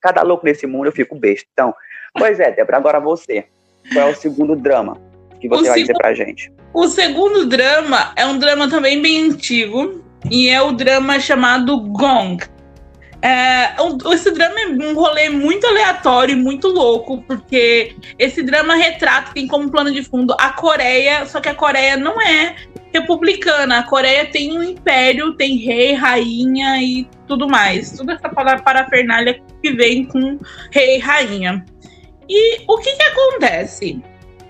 Cada 0.00 0.22
louco 0.22 0.44
nesse 0.44 0.64
mundo 0.64 0.86
eu 0.86 0.92
fico 0.92 1.16
besta. 1.16 1.48
Então, 1.52 1.74
pois 2.14 2.38
é, 2.38 2.52
Débora, 2.52 2.76
agora 2.76 3.00
você. 3.00 3.46
Qual 3.92 4.08
é 4.08 4.12
o 4.12 4.14
segundo 4.14 4.54
drama 4.54 5.00
que 5.40 5.48
você 5.48 5.68
o 5.68 5.72
vai 5.72 5.80
dizer 5.80 5.94
pra 5.94 6.14
gente? 6.14 6.52
O 6.72 6.86
segundo 6.86 7.46
drama 7.46 8.12
é 8.14 8.24
um 8.24 8.38
drama 8.38 8.70
também 8.70 9.02
bem 9.02 9.24
antigo. 9.24 10.04
E 10.30 10.48
é 10.48 10.62
o 10.62 10.70
drama 10.70 11.18
chamado 11.18 11.80
Gong. 11.80 12.38
É, 13.22 13.76
esse 14.12 14.32
drama 14.32 14.60
é 14.60 14.66
um 14.66 14.94
rolê 14.94 15.28
muito 15.28 15.64
aleatório 15.64 16.32
e 16.32 16.36
muito 16.36 16.66
louco, 16.66 17.22
porque 17.22 17.94
esse 18.18 18.42
drama 18.42 18.74
retrata, 18.74 19.32
tem 19.32 19.46
como 19.46 19.70
plano 19.70 19.92
de 19.92 20.02
fundo 20.02 20.34
a 20.38 20.50
Coreia, 20.50 21.24
só 21.26 21.40
que 21.40 21.48
a 21.48 21.54
Coreia 21.54 21.96
não 21.96 22.20
é 22.20 22.56
republicana. 22.92 23.78
A 23.78 23.82
Coreia 23.84 24.26
tem 24.26 24.58
um 24.58 24.62
império, 24.62 25.34
tem 25.34 25.56
rei, 25.56 25.94
rainha 25.94 26.82
e 26.82 27.08
tudo 27.28 27.48
mais. 27.48 27.96
Toda 27.96 28.14
essa 28.14 28.28
parafernália 28.28 29.40
que 29.62 29.72
vem 29.72 30.04
com 30.04 30.38
rei 30.72 30.96
e 30.96 30.98
rainha. 30.98 31.64
E 32.28 32.62
o 32.66 32.78
que 32.78 32.92
que 32.92 33.02
acontece? 33.02 34.02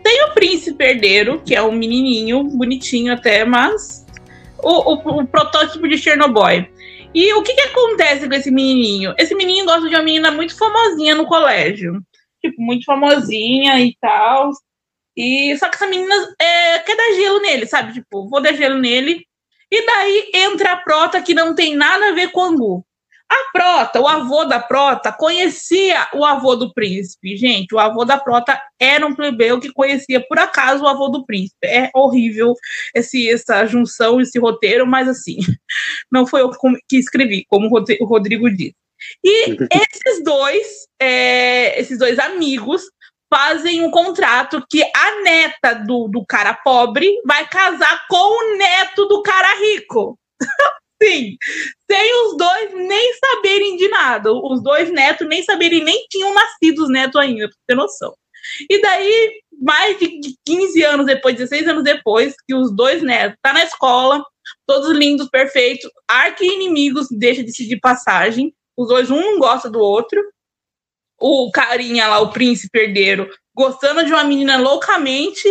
Tem 0.02 0.24
o 0.24 0.32
príncipe 0.32 0.82
herdeiro, 0.82 1.40
que 1.44 1.54
é 1.54 1.62
um 1.62 1.72
menininho, 1.72 2.42
bonitinho 2.44 3.12
até, 3.12 3.44
mas 3.44 4.04
o, 4.62 4.94
o, 4.94 5.20
o 5.20 5.26
protótipo 5.26 5.86
de 5.88 5.96
Chernobyl. 5.98 6.66
E 7.14 7.32
o 7.34 7.42
que 7.42 7.54
que 7.54 7.60
acontece 7.60 8.26
com 8.26 8.34
esse 8.34 8.50
menininho? 8.50 9.14
Esse 9.18 9.34
menininho 9.34 9.66
gosta 9.66 9.88
de 9.88 9.94
uma 9.94 10.02
menina 10.02 10.30
muito 10.30 10.56
famosinha 10.56 11.14
no 11.14 11.26
colégio. 11.26 12.00
Tipo, 12.40 12.60
muito 12.60 12.84
famosinha 12.84 13.78
e 13.80 13.96
tal. 14.00 14.50
E 15.16 15.56
só 15.58 15.68
que 15.68 15.76
essa 15.76 15.86
menina 15.86 16.14
é, 16.40 16.78
quer 16.80 16.96
dar 16.96 17.14
gelo 17.14 17.40
nele, 17.40 17.66
sabe? 17.66 17.92
Tipo, 17.92 18.28
vou 18.28 18.40
dar 18.40 18.54
gelo 18.54 18.78
nele. 18.78 19.26
E 19.70 19.86
daí 19.86 20.30
entra 20.34 20.72
a 20.72 20.76
Prota 20.76 21.22
que 21.22 21.34
não 21.34 21.54
tem 21.54 21.76
nada 21.76 22.08
a 22.08 22.12
ver 22.12 22.30
com 22.30 22.40
o 22.40 22.44
Angu. 22.44 22.86
A 23.32 23.50
Prota, 23.50 23.98
o 23.98 24.06
avô 24.06 24.44
da 24.44 24.60
Prota, 24.60 25.10
conhecia 25.10 26.06
o 26.12 26.22
avô 26.22 26.54
do 26.54 26.72
príncipe. 26.74 27.34
Gente, 27.34 27.74
o 27.74 27.78
avô 27.78 28.04
da 28.04 28.18
Prota 28.18 28.60
era 28.78 29.06
um 29.06 29.14
plebeu 29.14 29.58
que 29.58 29.72
conhecia 29.72 30.20
por 30.20 30.38
acaso 30.38 30.84
o 30.84 30.86
avô 30.86 31.08
do 31.08 31.24
príncipe. 31.24 31.66
É 31.66 31.90
horrível 31.94 32.54
esse, 32.94 33.30
essa 33.30 33.64
junção, 33.64 34.20
esse 34.20 34.38
roteiro, 34.38 34.86
mas 34.86 35.08
assim, 35.08 35.38
não 36.12 36.26
foi 36.26 36.42
eu 36.42 36.50
que 36.86 36.98
escrevi, 36.98 37.46
como 37.48 37.68
o 37.68 38.04
Rodrigo 38.04 38.50
disse. 38.50 38.74
E 39.24 39.56
esses 39.72 40.22
dois, 40.22 40.86
é, 41.00 41.80
esses 41.80 41.98
dois 41.98 42.18
amigos 42.18 42.82
fazem 43.32 43.82
um 43.82 43.90
contrato 43.90 44.62
que 44.68 44.82
a 44.82 45.22
neta 45.22 45.72
do, 45.72 46.06
do 46.06 46.22
cara 46.26 46.52
pobre 46.52 47.10
vai 47.24 47.48
casar 47.48 48.06
com 48.06 48.16
o 48.16 48.58
neto 48.58 49.06
do 49.06 49.22
cara 49.22 49.58
rico. 49.58 50.18
Sim, 51.02 51.36
sem 51.90 52.26
os 52.26 52.36
dois 52.36 52.74
nem 52.74 53.14
saberem 53.14 53.76
de 53.76 53.88
nada. 53.88 54.32
Os 54.32 54.62
dois 54.62 54.90
netos 54.90 55.26
nem 55.26 55.42
saberem, 55.42 55.82
nem 55.82 56.06
tinham 56.08 56.32
nascido 56.34 56.84
os 56.84 56.90
netos 56.90 57.20
ainda, 57.20 57.48
pra 57.48 57.56
ter 57.66 57.74
noção. 57.74 58.14
E 58.68 58.80
daí, 58.80 59.40
mais 59.60 59.98
de 59.98 60.36
15 60.44 60.82
anos 60.84 61.06
depois, 61.06 61.36
16 61.36 61.68
anos 61.68 61.84
depois, 61.84 62.34
que 62.46 62.54
os 62.54 62.74
dois 62.74 63.02
netos 63.02 63.38
tá 63.42 63.52
na 63.52 63.64
escola, 63.64 64.24
todos 64.66 64.90
lindos, 64.90 65.28
perfeitos, 65.28 65.90
arqui-inimigos, 66.08 67.08
deixa 67.10 67.42
de 67.42 67.52
se 67.52 67.66
de 67.66 67.78
passagem. 67.78 68.52
Os 68.76 68.88
dois, 68.88 69.10
um 69.10 69.20
não 69.20 69.38
gosta 69.38 69.70
do 69.70 69.80
outro 69.80 70.20
o 71.22 71.50
carinha 71.52 72.08
lá, 72.08 72.18
o 72.18 72.32
príncipe 72.32 72.80
herdeiro, 72.80 73.30
gostando 73.54 74.04
de 74.04 74.12
uma 74.12 74.24
menina 74.24 74.58
loucamente, 74.58 75.48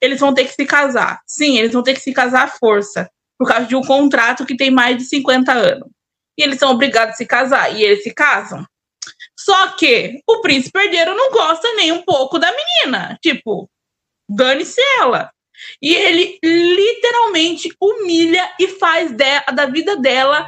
eles 0.00 0.18
vão 0.18 0.32
ter 0.32 0.46
que 0.46 0.54
se 0.54 0.64
casar. 0.64 1.20
Sim, 1.26 1.58
eles 1.58 1.72
vão 1.72 1.82
ter 1.82 1.92
que 1.92 2.00
se 2.00 2.12
casar 2.12 2.44
à 2.44 2.48
força, 2.48 3.08
por 3.40 3.48
causa 3.48 3.64
de 3.64 3.74
um 3.74 3.80
contrato 3.80 4.44
que 4.44 4.54
tem 4.54 4.70
mais 4.70 4.98
de 4.98 5.04
50 5.04 5.50
anos. 5.50 5.88
E 6.38 6.42
eles 6.42 6.58
são 6.58 6.72
obrigados 6.72 7.14
a 7.14 7.16
se 7.16 7.24
casar, 7.24 7.74
e 7.74 7.82
eles 7.82 8.02
se 8.02 8.12
casam. 8.12 8.66
Só 9.34 9.68
que 9.68 10.20
o 10.28 10.42
príncipe 10.42 10.78
herdeiro 10.78 11.16
não 11.16 11.32
gosta 11.32 11.66
nem 11.72 11.90
um 11.90 12.02
pouco 12.02 12.38
da 12.38 12.52
menina. 12.52 13.18
Tipo, 13.22 13.66
dane-se 14.28 14.78
ela. 15.00 15.32
E 15.80 15.94
ele 15.94 16.38
literalmente 16.44 17.74
humilha 17.80 18.54
e 18.60 18.68
faz 18.68 19.10
de, 19.10 19.40
da 19.54 19.64
vida 19.64 19.96
dela 19.96 20.46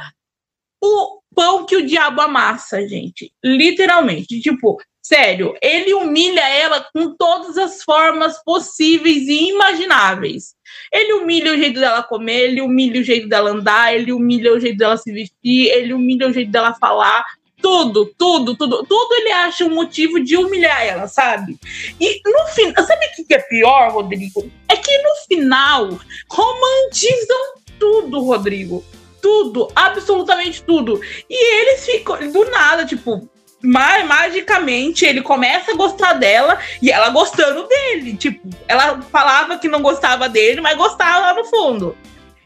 o 0.79 1.19
pão 1.33 1.65
que 1.65 1.75
o 1.75 1.85
diabo 1.85 2.21
amassa, 2.21 2.87
gente. 2.87 3.33
Literalmente. 3.43 4.39
Tipo, 4.39 4.77
Sério, 5.05 5.53
ele 5.61 5.93
humilha 5.93 6.47
ela 6.47 6.87
com 6.93 7.13
todas 7.13 7.57
as 7.57 7.83
formas 7.83 8.41
possíveis 8.41 9.27
e 9.27 9.49
imagináveis. 9.49 10.55
Ele 10.89 11.13
humilha 11.15 11.51
o 11.51 11.57
jeito 11.57 11.77
dela 11.77 12.01
comer, 12.03 12.51
ele 12.51 12.61
humilha 12.61 13.01
o 13.01 13.03
jeito 13.03 13.27
dela 13.27 13.51
andar, 13.51 13.93
ele 13.93 14.13
humilha 14.13 14.53
o 14.53 14.59
jeito 14.61 14.77
dela 14.77 14.95
se 14.95 15.11
vestir, 15.11 15.67
ele 15.67 15.93
humilha 15.93 16.29
o 16.29 16.33
jeito 16.33 16.49
dela 16.49 16.73
falar. 16.75 17.25
Tudo, 17.61 18.13
tudo, 18.17 18.55
tudo, 18.55 18.83
tudo 18.83 19.15
ele 19.15 19.31
acha 19.31 19.65
um 19.65 19.75
motivo 19.75 20.21
de 20.21 20.37
humilhar 20.37 20.85
ela, 20.85 21.07
sabe? 21.07 21.59
E 21.99 22.21
no 22.25 22.45
final, 22.47 22.85
sabe 22.85 23.05
o 23.05 23.27
que 23.27 23.33
é 23.33 23.39
pior, 23.39 23.91
Rodrigo? 23.91 24.49
É 24.69 24.77
que 24.77 24.97
no 24.99 25.15
final 25.27 25.99
romantizam 26.29 27.55
tudo, 27.77 28.21
Rodrigo. 28.21 28.81
Tudo, 29.21 29.69
absolutamente 29.75 30.63
tudo. 30.63 31.01
E 31.29 31.61
eles 31.61 31.85
ficam 31.85 32.31
do 32.31 32.49
nada, 32.49 32.85
tipo, 32.85 33.29
magicamente 33.63 35.05
ele 35.05 35.21
começa 35.21 35.71
a 35.71 35.75
gostar 35.75 36.13
dela 36.13 36.59
e 36.81 36.91
ela 36.91 37.09
gostando 37.09 37.65
dele. 37.67 38.17
Tipo, 38.17 38.47
ela 38.67 39.01
falava 39.03 39.57
que 39.57 39.69
não 39.69 39.81
gostava 39.81 40.27
dele, 40.27 40.59
mas 40.59 40.77
gostava 40.77 41.19
lá 41.19 41.33
no 41.33 41.45
fundo. 41.45 41.95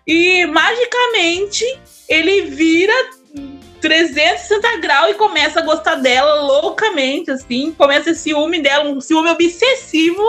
E 0.06 0.46
magicamente 0.46 1.66
ele 2.08 2.44
vira 2.44 2.94
360 3.82 4.78
graus 4.78 5.12
e 5.12 5.16
começa 5.16 5.60
a 5.60 5.64
gostar 5.66 5.96
dela 5.96 6.42
loucamente, 6.42 7.32
assim. 7.32 7.72
Começa 7.72 8.12
esse 8.12 8.22
ciúme 8.22 8.62
dela, 8.62 8.90
um 8.90 9.02
ciúme 9.02 9.30
obsessivo, 9.30 10.24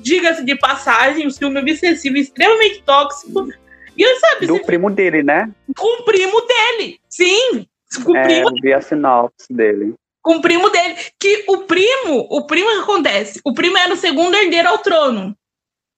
diga-se 0.00 0.44
de 0.44 0.56
passagem, 0.56 1.26
um 1.26 1.30
ciúme 1.30 1.60
obsessivo 1.60 2.16
extremamente 2.16 2.82
tóxico. 2.82 3.48
E 3.96 4.02
eu 4.02 4.18
sabe. 4.18 4.46
Do 4.48 4.60
primo 4.64 4.90
dele, 4.90 5.22
né? 5.22 5.48
Com 5.78 6.02
o 6.02 6.04
primo 6.04 6.40
dele, 6.40 6.98
sim. 7.08 7.66
Com 8.04 8.12
o 8.12 8.16
é, 8.16 8.22
primo. 8.24 8.50
vi 8.60 8.72
a 8.72 8.80
sinopse 8.80 9.52
dele 9.52 9.94
com 10.24 10.36
o 10.36 10.40
primo 10.40 10.70
dele. 10.70 10.96
Que 11.20 11.44
o 11.46 11.58
primo, 11.58 12.26
o 12.30 12.46
primo 12.46 12.70
que 12.70 12.78
acontece? 12.78 13.40
O 13.44 13.52
primo 13.52 13.76
era 13.76 13.92
o 13.92 13.96
segundo 13.96 14.34
herdeiro 14.34 14.70
ao 14.70 14.78
trono. 14.78 15.36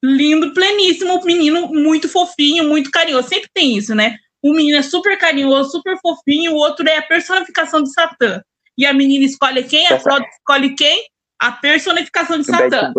Lindo, 0.04 0.52
pleníssimo, 0.52 1.24
menino 1.24 1.68
muito 1.68 2.08
fofinho, 2.08 2.64
muito 2.64 2.90
carinhoso. 2.90 3.28
Sempre 3.28 3.48
tem 3.54 3.76
isso, 3.76 3.94
né? 3.94 4.16
O 4.42 4.52
menino 4.52 4.78
é 4.78 4.82
super 4.82 5.16
carinhoso, 5.16 5.70
super 5.70 5.96
fofinho, 6.00 6.52
o 6.52 6.56
outro 6.56 6.86
é 6.86 6.98
a 6.98 7.02
personificação 7.02 7.82
de 7.82 7.92
Satã. 7.92 8.42
E 8.76 8.84
a 8.84 8.92
menina 8.92 9.24
escolhe 9.24 9.64
quem? 9.64 9.86
A 9.86 9.98
Frota 9.98 10.28
escolhe 10.28 10.74
quem? 10.74 11.06
A 11.40 11.52
personificação 11.52 12.38
de 12.38 12.44
Satã. 12.44 12.92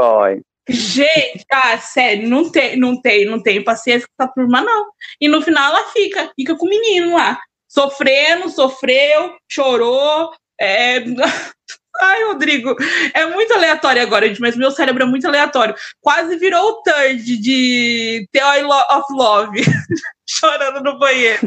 Gente, 0.70 1.46
ah, 1.50 1.78
sério, 1.78 2.28
não 2.28 2.50
tem, 2.50 2.76
não 2.78 3.00
tem, 3.00 3.26
não 3.26 3.42
tem 3.42 3.64
paciência 3.64 4.08
com 4.08 4.24
essa 4.24 4.34
turma, 4.34 4.62
não. 4.62 4.88
E 5.22 5.28
no 5.30 5.42
final 5.42 5.72
ela 5.72 5.86
fica, 5.92 6.32
fica 6.36 6.56
com 6.56 6.66
o 6.66 6.70
menino 6.70 7.16
lá. 7.16 7.40
Sofrendo, 7.70 8.50
sofreu, 8.50 9.36
chorou, 9.50 10.32
é... 10.60 11.04
Ai, 12.00 12.26
Rodrigo, 12.26 12.76
é 13.12 13.26
muito 13.26 13.52
aleatório 13.54 14.04
agora, 14.04 14.28
gente, 14.28 14.40
mas 14.40 14.56
meu 14.56 14.70
cérebro 14.70 15.04
é 15.04 15.08
muito 15.08 15.28
aleatório. 15.28 15.74
Quase 16.00 16.38
virou 16.38 16.70
o 16.70 16.84
third 16.84 17.38
de 17.38 18.28
The 18.32 18.46
Oil 18.46 18.70
of 18.70 19.06
Love, 19.14 19.62
chorando 20.30 20.84
no 20.84 21.00
banheiro. 21.00 21.42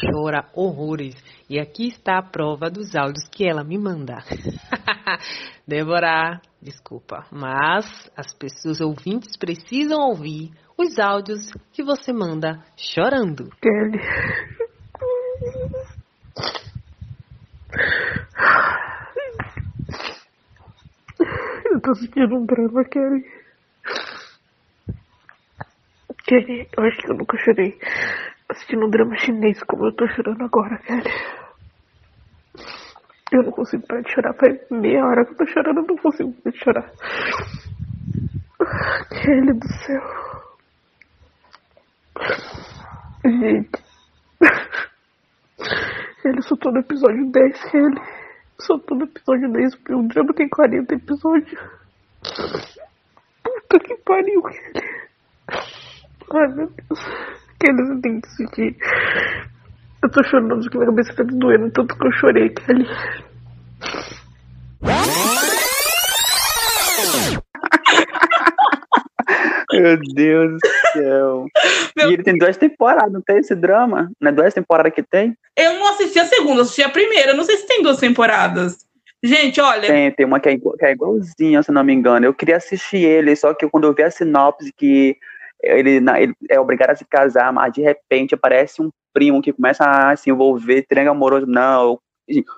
Chora 0.00 0.48
horrores. 0.54 1.16
E 1.50 1.58
aqui 1.58 1.88
está 1.88 2.18
a 2.18 2.22
prova 2.22 2.70
dos 2.70 2.94
áudios 2.94 3.26
que 3.30 3.44
ela 3.48 3.64
me 3.64 3.78
manda. 3.78 4.22
Débora, 5.66 6.40
desculpa, 6.60 7.26
mas 7.32 8.10
as 8.16 8.32
pessoas 8.34 8.80
ouvintes 8.80 9.36
precisam 9.36 9.98
ouvir 9.98 10.52
os 10.76 10.98
áudios 10.98 11.50
que 11.72 11.82
você 11.82 12.12
manda 12.12 12.62
chorando. 12.76 13.50
Kelly, 13.60 13.98
eu 21.70 21.80
tô 21.80 21.92
assistindo 21.92 22.36
um 22.36 22.44
drama, 22.46 22.84
Kelly. 22.84 23.24
Kelly, 26.26 26.68
eu 26.76 26.84
acho 26.84 26.98
que 26.98 27.10
eu 27.10 27.14
nunca 27.14 27.36
chorei 27.38 27.78
assistindo 28.48 28.86
um 28.86 28.90
drama 28.90 29.16
chinês 29.16 29.62
como 29.64 29.86
eu 29.86 29.94
tô 29.94 30.08
chorando 30.08 30.42
agora, 30.44 30.78
Kelly. 30.78 31.02
Eu 33.30 33.42
não 33.42 33.52
consigo 33.52 33.86
parar 33.86 34.02
de 34.02 34.12
chorar. 34.12 34.34
Faz 34.34 34.58
meia 34.70 35.04
hora 35.06 35.24
que 35.24 35.32
eu 35.32 35.36
tô 35.36 35.46
chorando, 35.46 35.80
eu 35.80 35.86
não 35.86 35.96
consigo 35.96 36.32
parar 36.32 36.52
de 36.52 36.58
chorar. 36.58 36.92
Kelly 39.10 39.52
do 39.52 39.68
céu. 39.68 40.02
Gente. 43.24 43.70
Ele 46.24 46.42
soltou 46.42 46.72
no 46.72 46.80
episódio 46.80 47.30
10, 47.30 47.74
ele 47.74 48.00
soltou 48.60 48.98
no 48.98 49.04
episódio 49.04 49.52
10, 49.52 49.74
o 49.90 50.08
drama 50.08 50.34
tem 50.34 50.48
40 50.48 50.94
episódios. 50.94 51.60
Puta 53.42 53.78
que 53.84 53.94
pariu, 54.04 54.42
Kelly. 54.42 54.86
Ai 56.32 56.48
meu 56.48 56.66
Deus. 56.66 57.00
Kelly, 57.60 58.00
tem 58.02 58.20
que 58.20 58.28
assistir. 58.28 58.76
Eu 60.02 60.10
tô 60.10 60.22
chorando 60.24 60.60
porque 60.60 60.78
minha 60.78 60.90
cabeça 60.90 61.14
tá 61.14 61.24
doendo, 61.24 61.70
tanto 61.72 61.96
que 61.96 62.06
eu 62.06 62.12
chorei, 62.12 62.50
Kelly. 62.50 62.86
Meu 69.80 69.98
Deus 70.14 70.52
do 70.52 70.58
céu. 70.92 71.46
Meu... 71.96 72.10
E 72.10 72.14
ele 72.14 72.22
tem 72.22 72.38
duas 72.38 72.56
temporadas, 72.56 73.12
não 73.12 73.20
tem 73.20 73.38
esse 73.38 73.54
drama? 73.54 74.10
Não 74.20 74.30
é 74.30 74.32
duas 74.32 74.54
temporadas 74.54 74.92
que 74.92 75.02
tem? 75.02 75.36
Eu 75.56 75.74
não 75.74 75.88
assisti 75.88 76.18
a 76.18 76.24
segunda, 76.24 76.62
assisti 76.62 76.82
a 76.82 76.88
primeira. 76.88 77.34
Não 77.34 77.44
sei 77.44 77.56
se 77.56 77.66
tem 77.66 77.82
duas 77.82 77.98
temporadas. 77.98 78.86
Gente, 79.22 79.60
olha. 79.60 79.88
Tem, 79.88 80.12
tem 80.12 80.26
uma 80.26 80.38
que 80.38 80.48
é, 80.48 80.52
igual, 80.52 80.76
que 80.76 80.84
é 80.84 80.92
igualzinha, 80.92 81.62
se 81.62 81.72
não 81.72 81.82
me 81.82 81.92
engano. 81.92 82.26
Eu 82.26 82.34
queria 82.34 82.56
assistir 82.56 82.98
ele, 82.98 83.34
só 83.34 83.52
que 83.52 83.68
quando 83.68 83.84
eu 83.84 83.94
vi 83.94 84.02
a 84.02 84.10
sinopse 84.10 84.72
que 84.76 85.16
ele, 85.60 85.96
ele 85.96 86.34
é 86.48 86.60
obrigado 86.60 86.90
a 86.90 86.96
se 86.96 87.04
casar, 87.04 87.52
mas 87.52 87.72
de 87.72 87.82
repente 87.82 88.34
aparece 88.34 88.80
um 88.80 88.90
primo 89.12 89.42
que 89.42 89.52
começa 89.52 89.84
a 89.84 90.14
se 90.14 90.30
envolver, 90.30 90.86
triângulo 90.86 91.16
amoroso. 91.16 91.46
Não, 91.46 91.98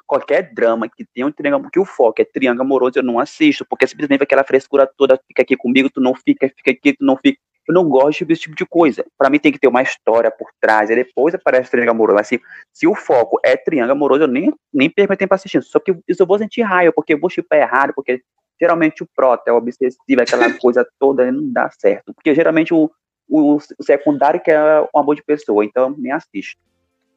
qualquer 0.07 0.53
drama 0.53 0.89
que 0.89 1.05
tenha 1.05 1.27
um 1.27 1.33
triângulo, 1.33 1.71
que 1.71 1.79
o 1.79 1.85
foco 1.85 2.21
é 2.21 2.25
triângulo 2.25 2.63
amoroso, 2.63 2.99
eu 2.99 3.03
não 3.03 3.19
assisto, 3.19 3.65
porque 3.69 3.87
simplesmente 3.87 4.23
aquela 4.23 4.45
frescura 4.45 4.91
toda 4.97 5.21
fica 5.27 5.43
aqui 5.43 5.57
comigo, 5.57 5.91
tu 5.91 6.01
não 6.01 6.15
fica, 6.15 6.49
fica 6.49 6.71
aqui, 6.71 6.93
tu 6.95 7.05
não 7.05 7.17
fica. 7.17 7.39
Eu 7.69 7.75
não 7.75 7.89
gosto 7.89 8.25
desse 8.25 8.43
tipo 8.43 8.57
de 8.57 8.67
coisa. 8.67 9.05
Para 9.17 9.31
mim 9.31 9.39
tem 9.39 9.53
que 9.53 9.59
ter 9.59 9.69
uma 9.69 9.83
história 9.83 10.31
por 10.31 10.51
trás, 10.61 10.91
e 10.91 10.95
depois 10.95 11.35
aparece 11.35 11.71
triângulo 11.71 11.93
amoroso. 11.93 12.17
Mas 12.17 12.27
se, 12.27 12.41
se 12.73 12.87
o 12.87 12.95
foco 12.95 13.39
é 13.45 13.57
triângulo 13.57 13.93
amoroso, 13.93 14.23
eu 14.25 14.29
nem, 14.29 14.53
nem 14.73 14.91
perco 14.91 15.17
tempo 15.17 15.35
assistindo. 15.35 15.63
Só 15.63 15.79
que 15.79 15.93
isso 16.09 16.23
eu 16.23 16.27
vou 16.27 16.39
sentir 16.39 16.63
raiva, 16.63 16.93
porque 16.93 17.15
eu 17.15 17.21
vou 17.21 17.31
chipar 17.31 17.61
errado, 17.61 17.93
porque 17.95 18.21
geralmente 18.61 19.03
o 19.03 19.09
prota 19.15 19.51
é 19.51 19.53
obsessivo, 19.53 20.21
aquela 20.21 20.53
coisa 20.59 20.87
toda, 20.99 21.31
não 21.31 21.53
dá 21.53 21.71
certo. 21.71 22.13
Porque 22.13 22.35
geralmente 22.35 22.75
o, 22.75 22.91
o, 23.29 23.57
o 23.57 23.83
secundário 23.83 24.41
que 24.41 24.51
é 24.51 24.81
um 24.95 24.99
amor 24.99 25.15
de 25.15 25.23
pessoa, 25.23 25.65
então 25.65 25.95
nem 25.97 26.13
assisto. 26.13 26.61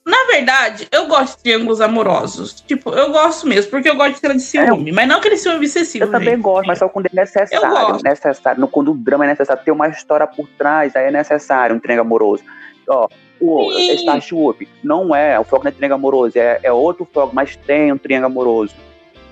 Na 0.05 0.25
verdade, 0.25 0.87
eu 0.91 1.07
gosto 1.07 1.37
de 1.37 1.43
triângulos 1.43 1.79
amorosos. 1.79 2.61
Tipo, 2.61 2.89
eu 2.91 3.11
gosto 3.11 3.47
mesmo, 3.47 3.71
porque 3.71 3.89
eu 3.89 3.95
gosto 3.95 4.15
de 4.15 4.19
cena 4.19 4.35
de 4.35 4.41
ciúme, 4.41 4.89
é, 4.89 4.93
mas 4.93 5.07
não 5.07 5.17
aquele 5.17 5.37
ciúme 5.37 5.57
obsessivo. 5.57 6.03
Eu 6.03 6.11
gente. 6.11 6.19
também 6.19 6.39
gosto, 6.39 6.67
mas 6.67 6.79
só 6.79 6.89
quando 6.89 7.05
é 7.05 7.09
necessário. 7.13 7.99
necessário. 8.03 8.59
No, 8.59 8.67
quando 8.67 8.91
o 8.91 8.95
drama 8.95 9.23
é 9.23 9.29
necessário, 9.29 9.63
ter 9.63 9.71
uma 9.71 9.87
história 9.87 10.27
por 10.27 10.47
trás, 10.57 10.93
aí 10.95 11.05
é 11.05 11.11
necessário 11.11 11.75
um 11.75 11.79
triângulo 11.79 12.07
amoroso. 12.07 12.43
Ó, 12.89 13.07
o 13.39 13.71
Starship 13.71 14.67
não 14.83 15.15
é, 15.15 15.39
o 15.39 15.45
foco 15.45 15.63
não 15.63 15.69
é 15.69 15.73
triângulo 15.73 15.99
amoroso, 15.99 16.37
é, 16.37 16.59
é 16.63 16.71
outro 16.71 17.07
foco, 17.11 17.33
mas 17.33 17.55
tem 17.55 17.91
um 17.91 17.97
triângulo 17.97 18.31
amoroso. 18.31 18.75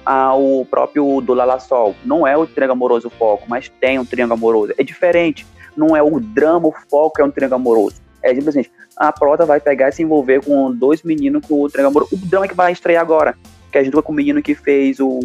Ah, 0.05 0.34
o 0.36 0.65
próprio 0.65 1.21
do 1.21 1.34
Lala 1.34 1.60
Sol 1.60 1.95
não 2.03 2.25
é 2.25 2.36
o 2.36 2.47
triângulo 2.47 2.77
amoroso 2.77 3.07
o 3.07 3.12
foco, 3.12 3.43
mas 3.47 3.69
tem 3.79 3.99
um 3.99 4.05
triângulo 4.05 4.39
amoroso. 4.39 4.73
É 4.77 4.84
diferente. 4.84 5.45
Não 5.75 5.95
é 5.95 6.01
o 6.01 6.19
drama, 6.19 6.67
o 6.67 6.73
foco 6.89 7.21
é 7.21 7.25
um 7.25 7.31
triângulo 7.31 7.62
amoroso. 7.62 8.01
É 8.23 8.34
simplesmente, 8.34 8.71
a 9.01 9.11
Prota 9.11 9.47
vai 9.47 9.59
pegar 9.59 9.89
e 9.89 9.91
se 9.91 10.03
envolver 10.03 10.45
com 10.45 10.71
dois 10.71 11.01
meninos 11.01 11.43
com 11.47 11.63
o 11.63 11.67
drama. 11.67 12.03
O 12.11 12.17
drama 12.17 12.47
que 12.47 12.53
vai 12.53 12.71
estrear 12.71 13.01
agora, 13.01 13.35
que 13.71 13.83
gente 13.83 13.93
vai 13.93 14.03
com 14.03 14.11
o 14.11 14.15
menino 14.15 14.43
que 14.43 14.53
fez 14.53 14.99
o, 14.99 15.19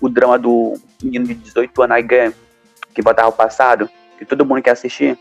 o 0.00 0.08
drama 0.08 0.38
do 0.38 0.74
menino 1.02 1.26
de 1.26 1.34
18 1.34 1.82
anos, 1.82 1.96
Aigan, 1.96 2.32
que 2.94 3.02
botava 3.02 3.30
o 3.30 3.32
passado, 3.32 3.90
que 4.16 4.24
todo 4.24 4.46
mundo 4.46 4.62
quer 4.62 4.70
assistir. 4.70 5.18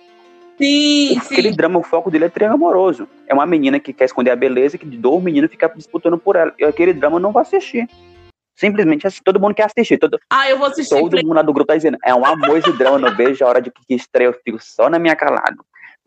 Sim, 0.60 1.18
Aquele 1.18 1.50
sim. 1.50 1.56
drama, 1.56 1.80
o 1.80 1.84
foco 1.84 2.12
dele 2.12 2.26
é 2.26 2.30
triângulo 2.30 2.68
amoroso. 2.68 3.08
É 3.28 3.34
uma 3.34 3.46
menina 3.46 3.80
que 3.80 3.92
quer 3.92 4.06
esconder 4.06 4.32
a 4.32 4.36
beleza 4.36 4.76
e 4.76 4.80
que 4.80 4.86
dois 4.86 5.24
meninos 5.24 5.50
ficam 5.50 5.72
disputando 5.76 6.18
por 6.18 6.36
ela. 6.36 6.54
E 6.60 6.64
aquele 6.64 6.94
drama 6.94 7.16
eu 7.16 7.22
não 7.22 7.32
vou 7.32 7.42
assistir. 7.42 7.88
Simplesmente 8.56 9.06
assim, 9.06 9.20
todo 9.24 9.40
mundo 9.40 9.56
quer 9.56 9.66
assistir. 9.66 9.98
Todo, 9.98 10.20
ah, 10.30 10.48
eu 10.48 10.60
vou 10.60 10.68
assistir. 10.68 11.00
Todo 11.00 11.16
mundo 11.18 11.34
lá 11.34 11.42
do 11.42 11.54
grupo 11.54 11.68
tá 11.68 11.76
dizendo, 11.76 11.98
é 12.04 12.14
um 12.14 12.26
amor 12.26 12.58
esse 12.58 12.72
drama, 12.74 13.00
não 13.00 13.16
vejo 13.16 13.44
a 13.44 13.48
hora 13.48 13.62
de 13.62 13.72
que 13.72 13.96
estreia, 13.96 14.28
eu 14.28 14.34
fico 14.44 14.60
só 14.60 14.90
na 14.90 15.00
minha 15.00 15.16
calada. 15.16 15.58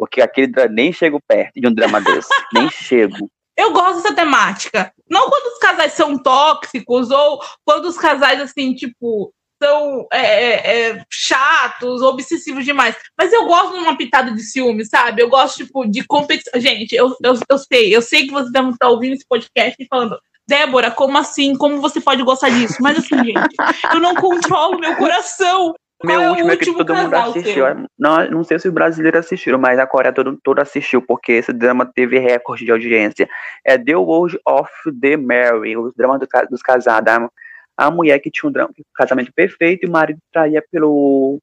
Porque 0.01 0.23
aquele 0.23 0.51
nem 0.71 0.91
chego 0.95 1.21
perto 1.29 1.61
de 1.61 1.69
um 1.69 1.75
drama 1.75 2.01
desse. 2.01 2.31
nem 2.55 2.71
chego. 2.71 3.31
Eu 3.55 3.71
gosto 3.71 4.03
dessa 4.03 4.15
temática. 4.15 4.91
Não 5.11 5.29
quando 5.29 5.53
os 5.53 5.59
casais 5.59 5.93
são 5.93 6.17
tóxicos 6.17 7.11
ou 7.11 7.39
quando 7.67 7.85
os 7.85 7.99
casais, 7.99 8.41
assim, 8.41 8.75
tipo, 8.75 9.31
são 9.63 10.07
é, 10.11 10.21
é, 10.21 10.91
é 10.91 11.05
chatos, 11.11 12.01
obsessivos 12.01 12.65
demais. 12.65 12.97
Mas 13.19 13.31
eu 13.31 13.45
gosto 13.45 13.75
de 13.75 13.81
uma 13.81 13.95
pitada 13.95 14.31
de 14.31 14.43
ciúme, 14.43 14.87
sabe? 14.87 15.21
Eu 15.21 15.29
gosto, 15.29 15.67
tipo, 15.67 15.85
de 15.85 16.03
competição. 16.07 16.59
Gente, 16.59 16.95
eu, 16.95 17.15
eu, 17.23 17.39
eu 17.51 17.59
sei, 17.59 17.95
eu 17.95 18.01
sei 18.01 18.27
que 18.27 18.33
vocês 18.33 18.51
devem 18.51 18.71
estar 18.71 18.89
ouvindo 18.89 19.13
esse 19.13 19.27
podcast 19.29 19.77
e 19.79 19.87
falando, 19.87 20.19
Débora, 20.49 20.91
como 20.91 21.19
assim? 21.19 21.55
Como 21.55 21.79
você 21.79 22.01
pode 22.01 22.23
gostar 22.23 22.49
disso? 22.49 22.79
Mas 22.81 22.97
assim, 22.97 23.23
gente, 23.23 23.55
eu 23.93 24.01
não 24.01 24.15
controlo 24.15 24.81
meu 24.81 24.97
coração. 24.97 25.75
Meu 26.03 26.21
é 26.21 26.31
último 26.31 26.51
é 26.51 26.57
que 26.57 26.71
último 26.71 26.79
todo 26.79 26.95
mundo 26.95 27.15
assistiu. 27.15 27.65
Não, 27.99 28.31
não 28.31 28.45
sei 28.45 28.59
se 28.59 28.69
os 28.69 28.75
brasileiros 28.75 29.21
assistiram, 29.21 29.59
mas 29.59 29.79
a 29.79 29.87
Coreia 29.87 30.13
todo, 30.13 30.39
todo 30.43 30.61
assistiu, 30.61 31.03
porque 31.03 31.33
esse 31.33 31.53
drama 31.53 31.85
teve 31.85 32.19
recorde 32.19 32.65
de 32.65 32.73
audiência. 32.73 33.29
É 33.65 33.77
The 33.77 33.97
World 33.97 34.39
of 34.47 34.71
the 35.01 35.17
Mary, 35.17 35.77
os 35.77 35.93
dramas 35.95 36.21
do 36.21 36.27
dos 36.49 36.63
casados. 36.63 37.13
A, 37.13 37.29
a 37.77 37.91
mulher 37.91 38.19
que 38.19 38.31
tinha 38.31 38.49
um, 38.49 38.53
drama, 38.53 38.71
um 38.79 38.83
casamento 38.95 39.33
perfeito 39.33 39.85
e 39.85 39.89
o 39.89 39.93
marido 39.93 40.19
traía 40.33 40.65
pelo, 40.71 41.39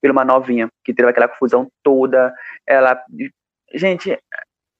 pela 0.00 0.12
uma 0.12 0.24
novinha, 0.24 0.68
que 0.84 0.92
teve 0.92 1.08
aquela 1.08 1.28
confusão 1.28 1.68
toda. 1.82 2.34
Ela. 2.66 3.02
Gente, 3.74 4.18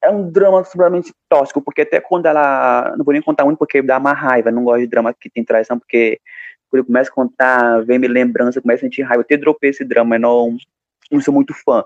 é 0.03 0.11
um 0.11 0.31
drama 0.31 0.59
absolutamente 0.59 1.13
tóxico, 1.29 1.63
porque 1.63 1.83
até 1.83 2.01
quando 2.01 2.27
ela. 2.27 2.95
Não 2.99 3.05
vou 3.05 3.13
nem 3.13 3.23
contar 3.23 3.45
muito 3.45 3.59
porque 3.59 3.81
dá 3.81 3.99
uma 3.99 4.13
raiva. 4.13 4.51
Não 4.51 4.65
gosto 4.65 4.81
de 4.81 4.89
drama 4.89 5.15
que 5.19 5.31
tem 5.31 5.45
traição, 5.45 5.79
porque 5.79 6.21
quando 6.73 6.81
eu 6.81 6.87
começo 6.87 7.11
a 7.11 7.15
contar, 7.15 7.85
vem 7.85 7.99
me 7.99 8.09
lembrança, 8.09 8.59
eu 8.59 8.63
começo 8.63 8.79
a 8.79 8.89
sentir 8.89 9.03
raiva. 9.03 9.21
Eu 9.21 9.25
até 9.27 9.37
dropei 9.37 9.69
esse 9.69 9.85
drama, 9.85 10.17
eu 10.17 10.21
não, 10.21 10.57
não 11.11 11.21
sou 11.21 11.35
muito 11.35 11.53
fã. 11.53 11.85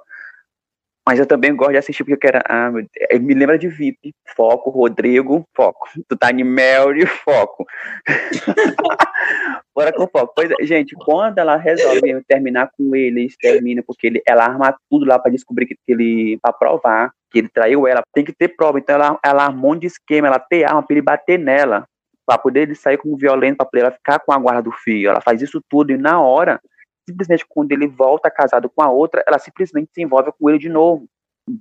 Mas 1.04 1.18
eu 1.18 1.26
também 1.26 1.54
gosto 1.54 1.72
de 1.72 1.78
assistir 1.78 2.04
porque 2.04 2.14
eu 2.14 2.18
quero. 2.18 2.40
Ah, 2.48 2.70
me 2.70 3.34
lembra 3.34 3.58
de 3.58 3.68
VIP. 3.68 4.12
Foco, 4.36 4.70
Rodrigo, 4.70 5.44
foco. 5.54 5.88
Tu 6.08 6.16
tá 6.16 6.30
em 6.30 6.44
Mary, 6.44 7.04
foco. 7.24 7.64
Bora 9.74 9.92
com 9.92 10.06
foco. 10.06 10.32
Pois 10.34 10.50
é, 10.50 10.64
gente, 10.64 10.94
quando 10.96 11.38
ela 11.38 11.56
resolve 11.56 12.24
terminar 12.26 12.70
com 12.76 12.94
ele, 12.94 13.22
eles 13.22 13.36
terminam, 13.36 13.84
porque 13.84 14.06
ele, 14.06 14.22
ela 14.26 14.44
arma 14.44 14.76
tudo 14.88 15.04
lá 15.04 15.18
pra 15.18 15.30
descobrir 15.30 15.66
que, 15.66 15.74
que 15.74 15.92
ele. 15.92 16.38
pra 16.40 16.52
provar 16.52 17.12
que 17.30 17.38
ele 17.38 17.48
traiu 17.48 17.86
ela. 17.86 18.02
Tem 18.12 18.24
que 18.24 18.32
ter 18.32 18.48
prova. 18.56 18.78
Então 18.78 18.94
ela, 18.94 19.18
ela 19.24 19.44
armou 19.44 19.74
um 19.74 19.78
de 19.78 19.86
esquema, 19.86 20.28
ela 20.28 20.40
tem 20.40 20.64
arma 20.64 20.82
pra 20.82 20.94
ele 20.94 21.02
bater 21.02 21.38
nela. 21.38 21.86
Pra 22.26 22.36
poder 22.36 22.62
ele 22.62 22.74
sair 22.74 22.98
como 22.98 23.16
violento, 23.16 23.58
pra 23.58 23.66
poder 23.66 23.82
ela 23.82 23.92
ficar 23.92 24.18
com 24.18 24.32
a 24.32 24.38
guarda 24.38 24.62
do 24.62 24.72
filho. 24.72 25.10
Ela 25.10 25.20
faz 25.20 25.40
isso 25.40 25.62
tudo 25.68 25.92
e 25.92 25.96
na 25.96 26.20
hora 26.20 26.60
simplesmente 27.08 27.46
quando 27.48 27.72
ele 27.72 27.86
volta 27.86 28.30
casado 28.30 28.68
com 28.68 28.82
a 28.82 28.90
outra, 28.90 29.22
ela 29.26 29.38
simplesmente 29.38 29.90
se 29.94 30.02
envolve 30.02 30.32
com 30.38 30.50
ele 30.50 30.58
de 30.58 30.68
novo. 30.68 31.06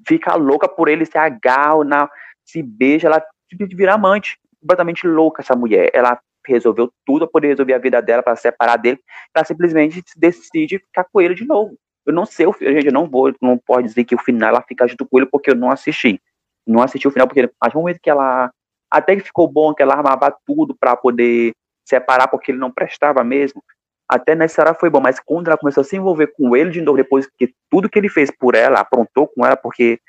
Fica 0.08 0.36
louca 0.36 0.68
por 0.68 0.90
ele, 0.90 1.06
se 1.06 1.18
agarra, 1.18 1.84
na, 1.84 2.10
se 2.44 2.64
beija, 2.64 3.08
ela 3.08 3.24
simplesmente 3.50 3.78
vira 3.78 3.94
amante. 3.94 4.38
Completamente 4.60 5.08
louca 5.08 5.44
essa 5.44 5.56
mulher. 5.56 5.92
Ela 5.94 6.20
resolveu 6.48 6.92
tudo 7.06 7.26
para 7.26 7.32
poder 7.34 7.48
resolver 7.50 7.74
a 7.74 7.80
vida 7.80 8.02
dela, 8.02 8.24
para 8.24 8.36
separar 8.36 8.78
dele. 8.78 9.00
Ela 9.36 9.46
simplesmente 9.46 10.04
decide 10.18 10.80
ficar 10.80 11.06
com 11.12 11.22
ele 11.22 11.36
de 11.36 11.46
novo. 11.46 11.78
Eu 12.06 12.14
não 12.14 12.26
sei 12.26 12.46
gente, 12.62 12.88
eu 12.88 12.94
não 12.94 13.08
vou, 13.08 13.34
não 13.42 13.58
pode 13.58 13.88
dizer 13.88 14.04
que 14.04 14.16
o 14.16 14.20
final 14.20 14.50
ela 14.50 14.62
fica 14.62 14.88
junto 14.88 15.08
com 15.08 15.18
ele 15.18 15.28
porque 15.28 15.52
eu 15.52 15.56
não 15.56 15.72
assisti. 15.72 16.20
Não 16.66 16.82
assisti 16.82 17.08
o 17.08 17.12
final 17.12 17.28
porque 17.28 17.42
a 17.42 17.50
partir 17.60 17.78
momento 17.78 18.00
que 18.02 18.10
ela 18.10 18.52
até 18.96 19.14
que 19.14 19.24
ficou 19.24 19.46
bom 19.46 19.74
que 19.74 19.84
ela 19.84 19.94
armava 19.94 20.34
tudo 20.46 20.74
para 20.74 20.96
poder 20.96 21.54
separar 21.86 22.30
porque 22.30 22.50
ele 22.50 22.58
não 22.58 22.72
prestava 22.72 23.26
mesmo. 23.26 23.62
Até 24.08 24.34
nessa 24.34 24.62
hora 24.62 24.74
foi 24.74 24.90
bom, 24.90 25.02
mas 25.02 25.20
quando 25.20 25.48
ela 25.48 25.58
começou 25.58 25.82
a 25.82 25.84
se 25.84 25.98
envolver 25.98 26.28
com 26.28 26.56
ele 26.56 26.70
de 26.70 26.80
novo, 26.80 26.96
depois 26.96 27.28
que 27.38 27.54
tudo 27.70 27.90
que 27.90 28.00
ele 28.00 28.08
fez 28.08 28.32
por 28.32 28.56
ela, 28.56 28.80
aprontou 28.80 29.28
com 29.28 29.46
ela, 29.46 29.58
porque 29.58 30.00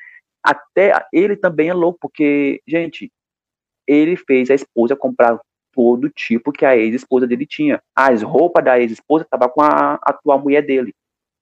até 0.41 0.93
ele 1.13 1.35
também 1.35 1.69
é 1.69 1.75
louco, 1.75 1.99
porque, 2.01 2.61
gente, 2.65 3.11
ele 3.89 4.17
fez 4.17 4.51
a 4.51 4.55
esposa 4.55 4.95
comprar 4.95 5.41
todo 5.73 6.09
tipo 6.09 6.53
que 6.53 6.65
a 6.65 6.77
ex-esposa 6.77 7.27
dele 7.27 7.45
tinha. 7.45 7.83
As 7.93 8.23
roupas 8.23 8.65
da 8.65 8.79
ex-esposa 8.79 9.25
estavam 9.25 9.49
com 9.49 9.63
a 9.63 9.95
atual 10.03 10.39
mulher 10.39 10.63
dele. 10.63 10.95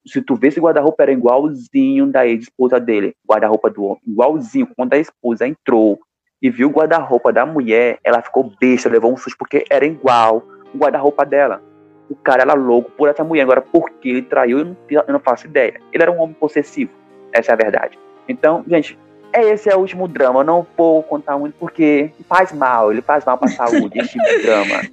Se 0.07 0.19
tu 0.19 0.35
vê 0.35 0.47
esse 0.47 0.59
guarda-roupa 0.59 1.03
era 1.03 1.11
igualzinho 1.11 2.07
da 2.07 2.25
ex-esposa 2.25 2.79
dele, 2.79 3.13
guarda-roupa 3.27 3.69
do 3.69 3.83
homem, 3.83 4.01
igualzinho. 4.07 4.67
Quando 4.75 4.93
a 4.93 4.97
esposa 4.97 5.47
entrou 5.47 5.99
e 6.45 6.49
viu 6.51 6.67
o 6.67 6.71
guarda-roupa 6.71 7.33
da 7.33 7.43
mulher, 7.43 7.97
ela 8.03 8.21
ficou 8.21 8.51
besta, 8.61 8.87
levou 8.87 9.11
um 9.11 9.17
susto, 9.17 9.35
porque 9.35 9.65
era 9.67 9.83
igual 9.83 10.43
o 10.71 10.77
guarda-roupa 10.77 11.25
dela. 11.25 11.59
O 12.07 12.15
cara 12.15 12.43
era 12.43 12.53
louco 12.53 12.91
por 12.91 13.09
essa 13.09 13.23
mulher. 13.23 13.41
Agora, 13.41 13.61
por 13.63 13.89
que 13.89 14.09
ele 14.09 14.21
traiu, 14.21 14.59
eu 14.59 14.65
não, 14.65 14.77
eu 15.07 15.13
não 15.13 15.19
faço 15.19 15.47
ideia. 15.47 15.81
Ele 15.91 16.03
era 16.03 16.11
um 16.11 16.21
homem 16.21 16.35
possessivo. 16.35 16.91
Essa 17.33 17.51
é 17.51 17.53
a 17.53 17.55
verdade. 17.55 17.97
Então, 18.29 18.63
gente, 18.67 18.95
é 19.33 19.41
esse 19.41 19.71
é 19.71 19.75
o 19.75 19.79
último 19.79 20.07
drama. 20.07 20.41
Eu 20.41 20.43
não 20.43 20.67
vou 20.77 21.01
contar 21.01 21.35
muito 21.35 21.55
porque 21.59 22.11
faz 22.29 22.53
mal. 22.53 22.91
Ele 22.91 23.01
faz 23.01 23.25
mal 23.25 23.39
pra 23.39 23.47
saúde, 23.47 23.97
esse 23.97 24.11
tipo 24.11 24.23
de 24.29 24.43
drama. 24.43 24.83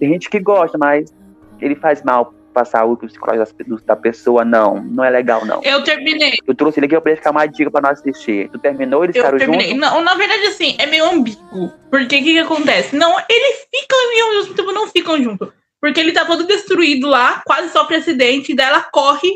Tem 0.00 0.08
gente 0.08 0.28
que 0.28 0.40
gosta, 0.40 0.76
mas 0.76 1.14
ele 1.60 1.76
faz 1.76 2.02
mal 2.02 2.34
pra 2.58 2.64
saúde, 2.64 2.98
pro 2.98 3.08
psicológico 3.08 3.80
da 3.86 3.94
pessoa. 3.94 4.44
Não, 4.44 4.82
não 4.82 5.04
é 5.04 5.10
legal, 5.10 5.44
não. 5.44 5.62
Eu 5.62 5.82
terminei. 5.84 6.38
Eu 6.46 6.54
trouxe 6.54 6.80
ele 6.80 6.86
aqui 6.86 7.00
pra 7.00 7.12
ele 7.12 7.16
ficar 7.18 7.30
uma 7.30 7.46
dica 7.46 7.70
pra 7.70 7.80
nós 7.80 8.00
assistir. 8.00 8.48
Tu 8.50 8.58
terminou, 8.58 9.04
eles 9.04 9.14
Eu 9.14 9.22
ficaram 9.22 9.38
terminei. 9.38 9.68
juntos? 9.70 9.80
Não, 9.80 10.00
na 10.02 10.14
verdade, 10.14 10.42
assim, 10.46 10.74
é 10.78 10.86
meio 10.86 11.04
ambíguo. 11.04 11.72
Porque 11.90 12.04
o 12.04 12.08
que, 12.08 12.22
que 12.22 12.38
acontece? 12.38 12.96
Não, 12.96 13.16
eles 13.28 13.66
ficam 13.72 14.08
meio 14.08 14.32
juntos, 14.42 14.56
tipo, 14.56 14.72
não 14.72 14.88
ficam 14.88 15.22
juntos. 15.22 15.48
Porque 15.80 16.00
ele 16.00 16.12
tá 16.12 16.24
todo 16.24 16.44
destruído 16.44 17.06
lá, 17.08 17.40
quase 17.46 17.68
sofre 17.70 17.96
acidente, 17.96 18.50
e 18.50 18.56
daí 18.56 18.66
ela 18.66 18.82
corre 18.82 19.30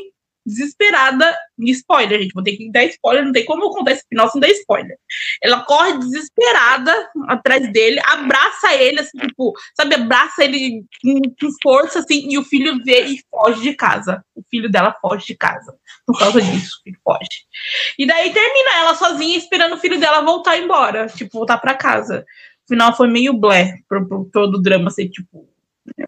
desesperada. 0.45 1.37
Spoiler, 1.59 2.21
gente, 2.21 2.33
vou 2.33 2.43
ter 2.43 2.57
que 2.57 2.71
dar 2.71 2.85
spoiler, 2.85 3.25
não 3.25 3.33
tem 3.33 3.45
como 3.45 3.65
eu 3.65 3.71
contar 3.71 3.93
esse 3.93 4.05
final 4.09 4.29
sem 4.31 4.41
dar 4.41 4.49
spoiler. 4.51 4.97
Ela 5.43 5.61
corre 5.65 5.99
desesperada 5.99 7.11
atrás 7.29 7.73
dele, 7.73 8.01
abraça 8.05 8.75
ele, 8.75 9.01
assim, 9.01 9.19
tipo, 9.19 9.53
sabe, 9.77 9.95
abraça 9.95 10.45
ele 10.45 10.85
com, 11.01 11.21
com 11.41 11.53
força, 11.63 12.01
assim, 12.01 12.29
e 12.29 12.39
o 12.39 12.45
filho 12.45 12.83
vê 12.85 13.05
e 13.07 13.21
foge 13.31 13.63
de 13.63 13.75
casa. 13.75 14.25
O 14.35 14.43
filho 14.51 14.71
dela 14.71 14.97
foge 15.01 15.27
de 15.27 15.37
casa. 15.37 15.77
Por 16.07 16.19
causa 16.19 16.41
disso, 16.41 16.81
ele 16.85 16.97
foge. 17.05 17.47
E 17.99 18.07
daí 18.07 18.33
termina 18.33 18.79
ela 18.79 18.95
sozinha 18.95 19.39
esperando 19.39 19.75
o 19.75 19.79
filho 19.79 20.01
dela 20.01 20.23
voltar 20.23 20.59
embora, 20.59 21.07
tipo, 21.07 21.39
voltar 21.39 21.59
pra 21.59 21.75
casa. 21.75 22.25
O 22.65 22.69
final 22.69 22.97
foi 22.97 23.09
meio 23.09 23.35
blé 23.35 23.79
pro, 23.89 24.07
pro 24.09 24.31
todo 24.33 24.57
o 24.57 24.63
drama, 24.63 24.89
assim, 24.89 25.09
tipo. 25.09 25.49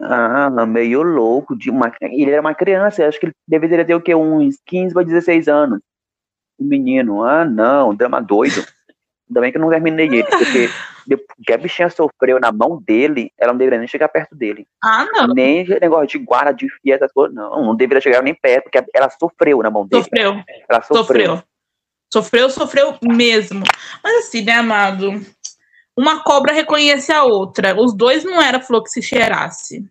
Ah, 0.00 0.50
meio 0.66 1.02
louco. 1.02 1.56
De 1.56 1.70
uma... 1.70 1.92
Ele 2.00 2.30
era 2.30 2.40
uma 2.40 2.54
criança, 2.54 3.06
acho 3.06 3.18
que 3.18 3.26
ele 3.26 3.34
deveria 3.46 3.84
ter 3.84 3.94
o 3.94 4.00
quê? 4.00 4.14
Uns 4.14 4.56
15 4.66 4.94
para 4.94 5.04
16 5.04 5.48
anos. 5.48 5.80
O 6.58 6.64
menino, 6.64 7.24
ah, 7.24 7.44
não, 7.44 7.94
drama 7.94 8.20
doido. 8.20 8.64
Ainda 9.28 9.40
bem 9.40 9.50
que 9.50 9.58
eu 9.58 9.62
não 9.62 9.70
terminei 9.70 10.06
ele, 10.06 10.24
porque 10.24 10.68
que 11.44 11.52
a 11.52 11.58
bichinha 11.58 11.90
sofreu 11.90 12.40
na 12.40 12.50
mão 12.50 12.80
dele, 12.82 13.30
ela 13.38 13.52
não 13.52 13.58
deveria 13.58 13.78
nem 13.78 13.88
chegar 13.88 14.08
perto 14.08 14.34
dele. 14.34 14.66
Ah, 14.82 15.06
não. 15.12 15.34
Nem 15.34 15.66
negócio 15.66 16.06
de 16.06 16.18
guarda, 16.18 16.52
de 16.52 16.68
fia, 16.80 16.94
essas 16.94 17.12
coisas, 17.12 17.34
não. 17.34 17.64
Não 17.64 17.76
deveria 17.76 18.00
chegar 18.00 18.22
nem 18.22 18.34
perto, 18.34 18.64
porque 18.64 18.84
ela 18.94 19.10
sofreu 19.10 19.62
na 19.62 19.70
mão 19.70 19.86
dele. 19.86 20.04
Sofreu. 20.04 20.42
Ela 20.68 20.82
sofreu. 20.82 21.36
Sofreu. 21.36 21.42
Sofreu, 22.12 22.50
sofreu 22.50 22.98
mesmo. 23.02 23.64
Mas 24.02 24.26
assim, 24.26 24.42
né, 24.42 24.52
amado? 24.52 25.20
Uma 25.96 26.22
cobra 26.22 26.52
reconhece 26.52 27.12
a 27.12 27.22
outra. 27.24 27.80
Os 27.80 27.94
dois 27.94 28.24
não 28.24 28.40
era 28.40 28.60
flor 28.60 28.82
que 28.82 28.90
se 28.90 29.02
cheirasse. 29.02 29.84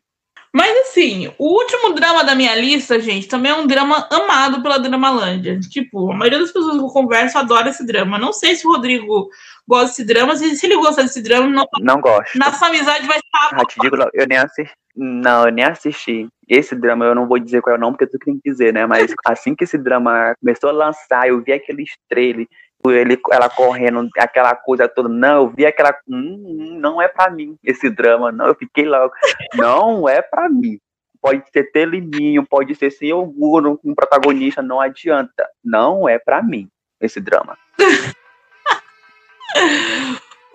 Mas 0.55 0.71
assim, 0.81 1.33
o 1.39 1.45
último 1.57 1.93
drama 1.93 2.23
da 2.23 2.35
minha 2.35 2.55
lista, 2.55 2.99
gente, 2.99 3.27
também 3.27 3.51
é 3.51 3.55
um 3.55 3.65
drama 3.65 4.07
amado 4.11 4.61
pela 4.61 4.77
Dramalândia. 4.77 5.59
Tipo, 5.59 6.11
a 6.11 6.15
maioria 6.15 6.37
das 6.37 6.51
pessoas 6.51 6.77
que 6.77 6.83
eu 6.83 6.87
converso 6.89 7.39
adora 7.39 7.69
esse 7.69 7.83
drama. 7.83 8.19
Não 8.19 8.31
sei 8.31 8.55
se 8.55 8.67
o 8.67 8.71
Rodrigo 8.71 9.29
gosta 9.67 9.87
desse 9.87 10.05
drama. 10.05 10.35
Se, 10.35 10.63
ele 10.63 10.75
gosta 10.75 11.01
desse 11.01 11.23
drama, 11.23 11.47
não, 11.49 11.65
Não 11.81 11.99
gosto. 11.99 12.37
nossa 12.37 12.67
amizade 12.67 13.07
vai 13.07 13.17
estar. 13.17 13.49
Ah, 13.59 13.65
te 13.65 13.79
digo, 13.79 13.95
eu 14.13 14.27
nem 14.27 14.37
assisti. 14.37 14.71
Não, 14.95 15.47
eu 15.47 15.51
nem 15.51 15.65
assisti. 15.65 16.27
Esse 16.47 16.75
drama 16.75 17.05
eu 17.05 17.15
não 17.15 17.27
vou 17.27 17.39
dizer 17.39 17.61
qual 17.63 17.75
é 17.75 17.77
o 17.79 17.81
nome, 17.81 17.97
porque 17.97 18.15
tu 18.15 18.23
tem 18.23 18.35
que 18.35 18.51
dizer, 18.51 18.71
né? 18.71 18.85
Mas 18.85 19.11
assim 19.25 19.55
que 19.55 19.63
esse 19.63 19.77
drama 19.77 20.35
começou 20.39 20.69
a 20.69 20.73
lançar, 20.73 21.27
eu 21.27 21.41
vi 21.41 21.51
aquele 21.51 21.83
trailer, 22.07 22.45
ele, 22.91 23.19
ela 23.31 23.49
correndo, 23.49 24.09
aquela 24.17 24.55
coisa 24.55 24.87
toda. 24.87 25.09
Não, 25.09 25.43
eu 25.43 25.49
vi 25.49 25.65
aquela. 25.65 25.95
Hum, 26.07 26.43
hum, 26.45 26.79
não 26.79 27.01
é 27.01 27.07
pra 27.07 27.29
mim 27.29 27.55
esse 27.63 27.89
drama, 27.89 28.31
não. 28.31 28.47
Eu 28.47 28.55
fiquei 28.55 28.85
logo. 28.85 29.13
Não 29.55 30.07
é 30.07 30.21
pra 30.21 30.49
mim. 30.49 30.79
Pode 31.21 31.43
ser 31.51 31.71
Telininho, 31.71 32.45
pode 32.45 32.75
ser 32.75 32.91
sem 32.91 33.11
com 33.11 33.79
um 33.83 33.95
protagonista, 33.95 34.61
não 34.61 34.81
adianta. 34.81 35.47
Não 35.63 36.07
é 36.07 36.19
pra 36.19 36.43
mim 36.43 36.67
esse 36.99 37.21
drama. 37.21 37.57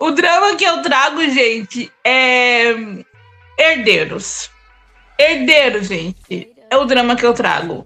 O 0.01 0.11
drama 0.11 0.55
que 0.55 0.63
eu 0.63 0.81
trago, 0.81 1.21
gente, 1.29 1.91
é 2.05 2.73
Herdeiros. 3.59 4.49
Herdeiros, 5.19 5.87
gente, 5.87 6.53
é 6.69 6.77
o 6.77 6.85
drama 6.85 7.17
que 7.17 7.25
eu 7.25 7.33
trago. 7.33 7.85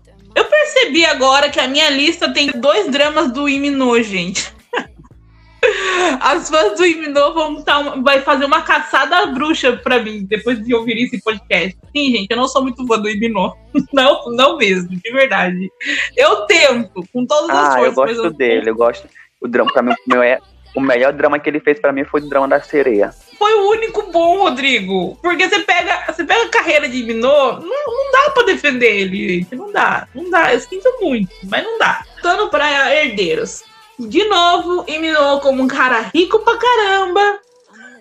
Eu 0.54 0.72
percebi 0.74 1.06
agora 1.06 1.50
que 1.50 1.60
a 1.60 1.68
minha 1.68 1.90
lista 1.90 2.32
tem 2.32 2.48
dois 2.56 2.90
dramas 2.92 3.32
do 3.32 3.50
Iminô, 3.50 4.00
gente. 4.02 4.54
As 6.22 6.50
fãs 6.50 6.78
do 6.78 6.86
Iminô 6.86 7.34
vão 7.34 7.64
tá, 7.64 7.82
vai 8.02 8.22
fazer 8.22 8.46
uma 8.46 8.62
caçada 8.62 9.26
bruxa 9.28 9.76
pra 9.78 10.00
mim 10.00 10.26
depois 10.26 10.64
de 10.64 10.74
ouvir 10.76 10.98
esse 11.04 11.22
podcast. 11.24 11.78
Sim, 11.96 12.12
gente, 12.12 12.28
eu 12.30 12.38
não 12.38 12.48
sou 12.48 12.62
muito 12.62 12.86
fã 12.86 13.00
do 13.00 13.10
Iminô. 13.10 13.56
Não, 13.92 14.30
não 14.32 14.58
mesmo, 14.58 14.90
de 14.90 15.12
verdade. 15.12 15.68
Eu 16.16 16.46
tento, 16.46 17.04
com 17.12 17.26
todas 17.26 17.50
as 17.50 17.76
Ah, 17.76 17.82
eu 17.82 17.92
forças. 17.94 17.96
mas 17.98 18.18
gosto 18.18 18.38
dele, 18.38 18.70
eu 18.70 18.76
gosto. 18.76 19.08
O 19.42 19.48
drama, 19.48 19.72
pra 19.74 19.82
mim, 19.82 19.92
o 19.94 19.96
meu 20.10 20.22
é. 20.22 20.38
O 20.76 20.82
melhor 20.82 21.14
drama 21.14 21.40
que 21.40 21.50
ele 21.50 21.60
fez 21.60 21.80
pra 21.80 21.92
mim 21.92 22.04
foi 22.04 22.22
o 22.22 22.30
drama 22.30 22.48
da 22.48 22.62
sereia. 22.62 23.14
foi 23.38 23.54
o 23.54 23.70
único 23.70 24.12
bom, 24.12 24.40
Rodrigo. 24.40 25.18
Porque 25.22 25.48
você 25.48 25.60
pega, 25.60 26.12
você 26.12 26.24
pega 26.24 26.46
a 26.46 26.50
carreira 26.50 26.90
de 26.90 27.04
Minô, 27.04 27.54
não, 27.54 27.62
não 27.62 28.12
dá 28.12 28.32
pra 28.32 28.44
defender 28.44 29.02
ele, 29.02 29.40
gente. 29.40 29.56
Não 29.56 29.72
dá, 29.72 30.08
não 30.16 30.30
dá. 30.30 30.54
Eu 30.54 30.60
sinto 30.60 30.92
muito, 31.02 31.32
mas 31.44 31.64
não 31.64 31.78
dá. 31.78 32.04
Tando 32.22 32.50
pra 32.50 32.94
herdeiros. 32.96 33.64
De 34.00 34.24
novo, 34.26 34.86
Minô 34.88 35.40
como 35.40 35.62
um 35.62 35.68
cara 35.68 36.10
rico 36.14 36.40
pra 36.40 36.58
caramba. 36.58 37.40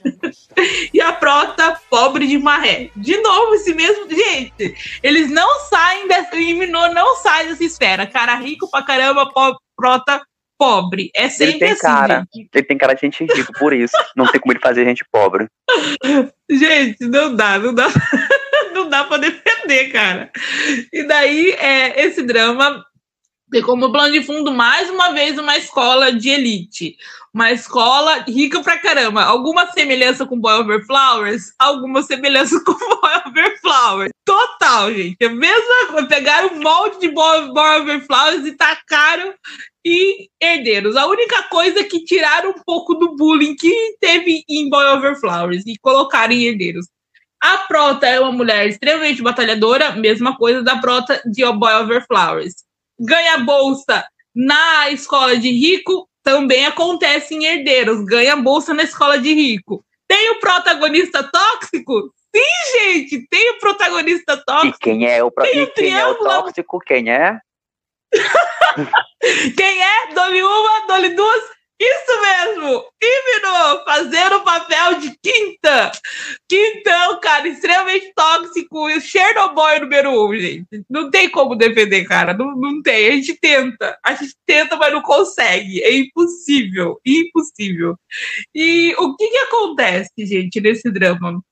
e 0.93 1.01
a 1.01 1.13
prota 1.13 1.79
pobre 1.91 2.27
de 2.27 2.39
maré. 2.39 2.91
De 2.97 3.17
novo, 3.19 3.55
esse 3.55 3.75
mesmo. 3.75 4.09
Gente, 4.09 4.75
eles 5.03 5.31
não 5.31 5.61
saem 5.61 6.09
dessa. 6.09 6.35
Minô 6.35 6.89
não 6.89 7.17
sai 7.17 7.49
dessa 7.49 7.65
esfera. 7.65 8.07
Cara 8.07 8.35
rico 8.37 8.71
pra 8.71 8.83
caramba, 8.83 9.31
po, 9.31 9.57
prota 9.77 10.23
pobre. 10.59 11.11
É 11.15 11.29
sempre 11.29 11.55
ele 11.55 11.59
tem 11.59 11.71
assim. 11.73 11.81
cara, 11.81 12.27
Gente. 12.35 12.49
ele 12.55 12.65
tem 12.65 12.79
cara 12.79 12.95
de 12.95 13.01
gente 13.01 13.25
rica, 13.25 13.53
por 13.59 13.73
isso. 13.73 13.97
Não 14.17 14.27
tem 14.31 14.41
como 14.41 14.53
ele 14.53 14.61
fazer 14.61 14.85
gente 14.85 15.05
pobre. 15.11 15.47
gente, 16.51 17.05
não 17.07 17.35
dá, 17.35 17.59
não 17.59 17.75
dá. 17.75 17.89
não 18.73 18.89
dá 18.89 19.05
pra 19.05 19.17
defender, 19.19 19.91
cara. 19.93 20.31
E 20.93 21.03
daí, 21.05 21.51
é, 21.53 22.05
esse 22.05 22.23
drama 22.23 22.85
tem 23.53 23.61
como 23.61 23.93
plano 23.93 24.13
de 24.13 24.23
fundo, 24.23 24.51
mais 24.51 24.89
uma 24.89 25.13
vez, 25.13 25.39
uma 25.39 25.59
escola 25.59 26.11
de 26.11 26.31
elite. 26.31 26.97
Uma 27.35 27.53
escola 27.53 28.25
rica 28.27 28.63
pra 28.63 28.79
caramba. 28.79 29.23
Alguma 29.25 29.71
semelhança 29.73 30.25
com 30.25 30.41
Boy 30.41 30.55
Over 30.55 30.87
Flowers? 30.87 31.53
Alguma 31.59 32.03
semelhança 32.03 32.59
com 32.65 32.73
Boy 32.73 33.11
Over 33.27 33.61
Flowers. 33.61 34.11
Total, 34.25 34.93
gente. 34.95 35.17
É 35.21 35.29
coisa. 35.29 36.09
Pegaram 36.09 36.55
um 36.55 36.63
molde 36.63 36.99
de 36.99 37.09
Boy, 37.09 37.53
Boy 37.53 37.81
Over 37.81 38.07
Flowers 38.07 38.47
e 38.47 38.57
tacaram 38.57 39.35
em 39.85 40.31
herdeiros. 40.41 40.97
A 40.97 41.07
única 41.07 41.43
coisa 41.45 41.85
que 41.85 42.05
tiraram 42.05 42.51
um 42.51 42.63
pouco 42.65 42.95
do 42.95 43.15
bullying 43.17 43.55
que 43.55 43.97
teve 44.01 44.45
em 44.49 44.71
Boy 44.71 44.87
Over 44.87 45.21
Flowers 45.21 45.63
e 45.67 45.77
colocaram 45.79 46.33
em 46.33 46.45
herdeiros. 46.45 46.87
A 47.39 47.59
Prota 47.59 48.07
é 48.07 48.19
uma 48.19 48.33
mulher 48.33 48.67
extremamente 48.69 49.21
batalhadora, 49.21 49.93
mesma 49.93 50.39
coisa 50.39 50.63
da 50.63 50.77
Prota 50.79 51.21
de 51.27 51.45
Boy 51.53 51.75
Over 51.75 52.07
Flowers 52.07 52.55
ganha 53.03 53.39
bolsa 53.39 54.07
na 54.35 54.91
escola 54.91 55.37
de 55.37 55.51
rico, 55.51 56.09
também 56.23 56.65
acontece 56.67 57.35
em 57.35 57.45
herdeiros, 57.45 58.05
ganha 58.05 58.37
bolsa 58.37 58.73
na 58.73 58.83
escola 58.85 59.19
de 59.19 59.35
rico. 59.35 59.85
Tem 60.09 60.31
o 60.31 60.39
protagonista 60.41 61.23
tóxico? 61.23 62.13
Sim, 62.35 62.79
gente, 62.79 63.27
tem 63.29 63.51
o 63.51 63.59
protagonista 63.59 64.35
E 64.35 64.45
tóxico. 64.45 64.79
quem 64.81 65.07
é 65.07 65.23
o, 65.23 65.31
pro... 65.31 65.45
Tem 65.45 65.59
e 65.59 65.63
um 65.65 65.67
quem 65.67 65.95
é 65.95 66.07
o 66.07 66.15
tóxico? 66.15 66.79
Quem 66.81 67.11
é? 67.11 67.39
Quem 69.57 69.83
é? 69.83 70.13
Dole 70.15 70.43
uma, 70.43 70.87
dole 70.87 71.11
duas. 71.11 71.43
Isso 71.85 72.21
mesmo! 72.21 72.85
Ibno, 73.03 73.85
fazendo 73.85 74.37
o 74.37 74.45
papel 74.45 75.01
de 75.01 75.19
quinta. 75.21 75.91
Quintão, 76.49 77.19
cara, 77.21 77.49
extremamente 77.49 78.13
tóxico. 78.15 78.89
Chernobyl 79.01 79.81
número 79.81 80.11
um, 80.11 80.33
gente. 80.37 80.85
Não 80.89 81.11
tem 81.11 81.29
como 81.29 81.57
defender, 81.57 82.05
cara. 82.05 82.35
Não, 82.35 82.55
não 82.55 82.81
tem. 82.81 83.09
A 83.09 83.11
gente 83.17 83.37
tenta. 83.37 83.99
A 84.05 84.15
gente 84.15 84.37
tenta, 84.47 84.77
mas 84.77 84.93
não 84.93 85.03
consegue. 85.03 85.83
É 85.83 85.93
impossível. 85.93 87.01
Impossível. 87.05 87.97
E 88.55 88.95
o 88.97 89.17
que 89.17 89.27
que 89.27 89.39
acontece, 89.39 90.13
gente, 90.19 90.61
nesse 90.61 90.89
drama? 90.89 91.43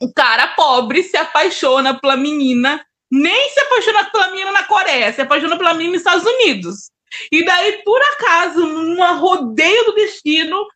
O 0.00 0.12
cara 0.12 0.48
pobre 0.56 1.04
se 1.04 1.16
apaixona 1.16 2.00
pela 2.00 2.16
menina, 2.16 2.84
nem 3.08 3.50
se 3.50 3.60
apaixona 3.60 4.10
pela 4.10 4.30
menina 4.30 4.50
na 4.50 4.64
Coreia, 4.64 5.12
se 5.12 5.20
apaixona 5.20 5.56
pela 5.56 5.74
menina 5.74 5.92
nos 5.92 6.00
Estados 6.00 6.24
Unidos. 6.24 6.90
E 7.30 7.44
daí, 7.44 7.82
por 7.84 8.00
acaso, 8.00 8.66
numa 8.66 9.12
rodeio 9.12 9.84
do 9.86 9.94
destino, 9.94 10.66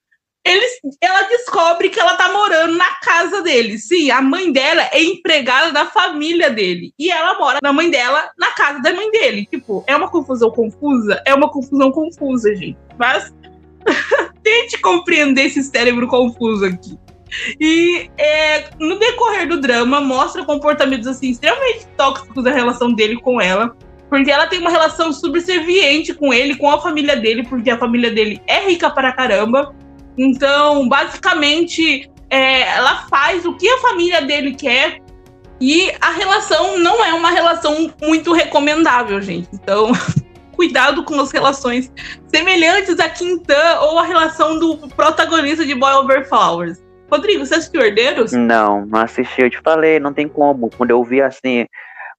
eles, 0.47 0.79
ela 1.01 1.23
descobre 1.23 1.89
que 1.89 1.99
ela 1.99 2.15
tá 2.15 2.33
morando 2.33 2.77
na 2.77 2.95
casa 3.01 3.43
dele. 3.43 3.79
Sim, 3.79 4.11
a 4.13 4.23
mãe 4.23 4.53
dela 4.53 4.89
é 4.93 5.03
empregada 5.03 5.73
da 5.73 5.87
família 5.87 6.51
dele. 6.51 6.93
E 6.97 7.11
ela 7.11 7.37
mora 7.37 7.59
na 7.61 7.73
mãe 7.73 7.91
dela, 7.91 8.31
na 8.39 8.53
casa 8.53 8.81
da 8.81 8.95
mãe 8.95 9.11
dele. 9.11 9.47
Tipo, 9.51 9.83
é 9.89 9.97
uma 9.97 10.09
confusão 10.09 10.51
confusa? 10.51 11.21
É 11.27 11.35
uma 11.35 11.51
confusão 11.51 11.91
confusa, 11.91 12.55
gente. 12.55 12.79
Mas 12.97 13.35
tente 14.45 14.79
compreender 14.79 15.47
esse 15.47 15.65
cérebro 15.65 16.07
confuso 16.07 16.65
aqui. 16.65 16.97
E 17.61 18.09
é, 18.17 18.71
no 18.79 19.01
decorrer 19.01 19.49
do 19.49 19.61
drama, 19.61 20.01
mostra 20.01 20.45
comportamentos 20.45 21.09
assim, 21.09 21.31
extremamente 21.31 21.87
tóxicos 21.97 22.45
da 22.45 22.53
relação 22.53 22.93
dele 22.93 23.17
com 23.21 23.41
ela. 23.41 23.77
Porque 24.09 24.31
ela 24.31 24.47
tem 24.47 24.61
uma 24.61 24.71
relação 24.71 25.13
subserviente 25.13 26.15
com 26.15 26.33
ele, 26.33 26.57
com 26.57 26.71
a 26.71 26.81
família 26.81 27.17
dele, 27.17 27.45
porque 27.45 27.71
a 27.71 27.79
família 27.79 28.11
dele 28.11 28.41
é 28.47 28.67
rica 28.69 28.89
para 28.89 29.13
caramba. 29.13 29.75
Então, 30.17 30.89
basicamente, 30.89 32.11
é, 32.31 32.63
ela 32.77 33.07
faz 33.09 33.45
o 33.45 33.55
que 33.55 33.69
a 33.69 33.79
família 33.79 34.23
dele 34.23 34.55
quer. 34.55 35.01
E 35.61 35.91
a 36.01 36.11
relação 36.11 36.79
não 36.79 37.05
é 37.05 37.15
uma 37.15 37.31
relação 37.31 37.93
muito 38.03 38.33
recomendável, 38.33 39.21
gente. 39.21 39.49
Então, 39.53 39.91
cuidado 40.55 41.03
com 41.05 41.21
as 41.21 41.31
relações 41.31 41.93
semelhantes 42.29 42.99
a 42.99 43.09
Quintan 43.09 43.81
ou 43.81 43.99
a 43.99 44.05
relação 44.05 44.59
do 44.59 44.77
protagonista 44.89 45.65
de 45.65 45.75
Boy 45.75 45.93
Over 45.93 46.29
Flowers. 46.29 46.79
Rodrigo, 47.11 47.47
você 47.47 47.55
assistiu 47.55 47.83
Herdeiros? 47.83 48.33
Não, 48.33 48.85
não 48.87 49.01
assisti. 49.01 49.43
Eu 49.43 49.51
te 49.51 49.61
falei, 49.63 50.01
não 50.01 50.13
tem 50.13 50.29
como. 50.29 50.71
Quando 50.77 50.91
eu 50.91 51.03
vi 51.05 51.23
assim, 51.23 51.67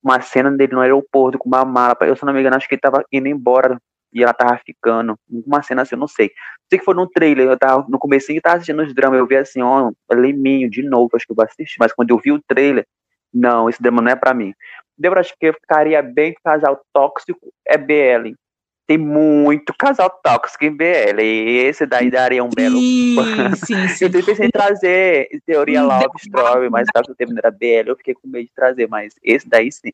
uma 0.07 0.21
cena 0.21 0.51
dele 0.51 0.73
no 0.73 0.81
aeroporto 0.81 1.37
com 1.37 1.47
uma 1.49 1.65
mala, 1.65 1.95
eu 2.01 2.15
se 2.15 2.25
não 2.25 2.33
me 2.33 2.39
engano, 2.39 2.55
acho 2.55 2.67
que 2.67 2.75
ele 2.75 2.81
tava 2.81 3.03
indo 3.11 3.27
embora 3.27 3.77
e 4.13 4.23
ela 4.23 4.33
tava 4.33 4.59
ficando. 4.65 5.15
Uma 5.29 5.61
cena 5.61 5.81
assim, 5.81 5.95
eu 5.95 5.99
não 5.99 6.07
sei. 6.07 6.31
Sei 6.69 6.79
que 6.79 6.85
foi 6.85 6.95
no 6.95 7.07
trailer, 7.07 7.47
eu 7.47 7.57
tava 7.57 7.85
no 7.89 7.99
começo 7.99 8.31
eu 8.31 8.41
tava 8.41 8.55
assistindo 8.55 8.81
os 8.81 8.93
dramas, 8.93 9.19
eu 9.19 9.27
vi 9.27 9.35
assim, 9.37 9.61
ó, 9.61 9.91
Leminho 10.11 10.69
de 10.69 10.81
novo, 10.83 11.09
acho 11.13 11.25
que 11.25 11.31
eu 11.31 11.35
vou 11.35 11.45
assistir. 11.45 11.77
Mas 11.79 11.93
quando 11.93 12.09
eu 12.11 12.17
vi 12.17 12.31
o 12.31 12.41
trailer, 12.47 12.85
não, 13.33 13.69
esse 13.69 13.81
drama 13.81 14.01
não 14.01 14.11
é 14.11 14.15
pra 14.15 14.33
mim. 14.33 14.53
Débora, 14.97 15.21
acho 15.21 15.33
que 15.39 15.53
ficaria 15.53 16.01
bem 16.01 16.33
casal 16.43 16.81
tóxico 16.91 17.53
é 17.65 17.77
BL. 17.77 18.33
Tem 18.87 18.97
muito 18.97 19.73
casal 19.77 20.09
tóxico 20.23 20.63
em 20.63 20.71
BL. 20.71 21.21
E 21.21 21.57
esse 21.57 21.85
daí 21.85 22.09
daria 22.09 22.41
um 22.41 22.49
belo. 22.49 22.79
Sim, 22.79 23.15
sim, 23.65 23.87
sim. 23.89 24.05
Eu 24.05 24.45
em 24.45 24.49
trazer 24.49 25.27
teoria 25.45 25.83
Love 25.83 26.05
Story, 26.19 26.69
mas 26.69 26.87
caso 26.93 27.11
o 27.11 27.15
tema 27.15 27.33
não 27.33 27.39
era 27.39 27.51
BL, 27.51 27.89
eu 27.89 27.97
fiquei 27.97 28.13
com 28.13 28.27
medo 28.27 28.45
de 28.45 28.53
trazer, 28.55 28.87
mas 28.87 29.13
esse 29.21 29.47
daí 29.47 29.69
sim. 29.71 29.91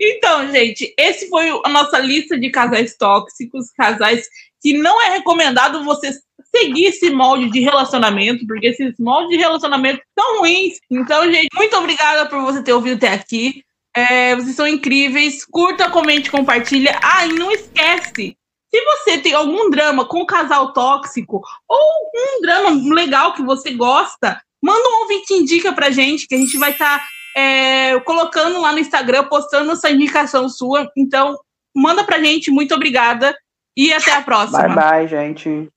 Então, 0.00 0.50
gente, 0.50 0.94
esse 0.98 1.28
foi 1.28 1.48
a 1.64 1.68
nossa 1.68 1.98
lista 1.98 2.38
de 2.38 2.50
casais 2.50 2.96
tóxicos, 2.96 3.70
casais 3.70 4.26
que 4.62 4.78
não 4.78 5.02
é 5.02 5.16
recomendado 5.16 5.84
você 5.84 6.12
seguir 6.54 6.86
esse 6.86 7.10
molde 7.10 7.50
de 7.50 7.60
relacionamento, 7.60 8.46
porque 8.46 8.68
esses 8.68 8.94
moldes 8.98 9.30
de 9.30 9.36
relacionamento 9.36 10.00
são 10.18 10.40
ruins. 10.40 10.78
Então, 10.90 11.30
gente, 11.30 11.48
muito 11.54 11.76
obrigada 11.76 12.28
por 12.28 12.40
você 12.42 12.62
ter 12.62 12.72
ouvido 12.72 12.96
até 12.96 13.08
aqui. 13.08 13.64
É, 13.94 14.34
vocês 14.36 14.56
são 14.56 14.66
incríveis. 14.66 15.44
Curta, 15.44 15.90
comente, 15.90 16.30
compartilha. 16.30 16.98
Ah, 17.02 17.26
e 17.26 17.32
não 17.32 17.50
esquece. 17.50 18.36
Se 18.74 18.84
você 18.84 19.18
tem 19.18 19.34
algum 19.34 19.68
drama 19.68 20.06
com 20.06 20.24
casal 20.24 20.72
tóxico 20.72 21.42
ou 21.68 21.78
um 22.14 22.40
drama 22.40 22.94
legal 22.94 23.34
que 23.34 23.42
você 23.42 23.72
gosta, 23.74 24.40
manda 24.62 24.88
um 24.88 25.02
ouvinte 25.02 25.34
indica 25.34 25.72
pra 25.74 25.90
gente, 25.90 26.26
que 26.26 26.34
a 26.34 26.38
gente 26.38 26.56
vai 26.56 26.70
estar 26.70 27.06
é, 27.36 28.00
colocando 28.00 28.60
lá 28.60 28.72
no 28.72 28.78
Instagram, 28.78 29.24
postando 29.24 29.72
essa 29.72 29.90
indicação 29.90 30.48
sua. 30.48 30.90
Então, 30.96 31.38
manda 31.76 32.02
pra 32.04 32.18
gente. 32.18 32.50
Muito 32.50 32.74
obrigada. 32.74 33.36
E 33.76 33.92
até 33.92 34.12
a 34.12 34.22
próxima. 34.22 34.68
Bye 34.68 34.74
bye, 34.74 35.08
gente. 35.08 35.68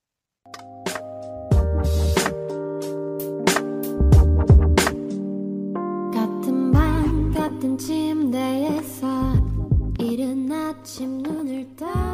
침대에서 8.36 9.08
이른 9.98 10.52
아침 10.52 11.20
눈을 11.20 11.74
떠 11.78 12.05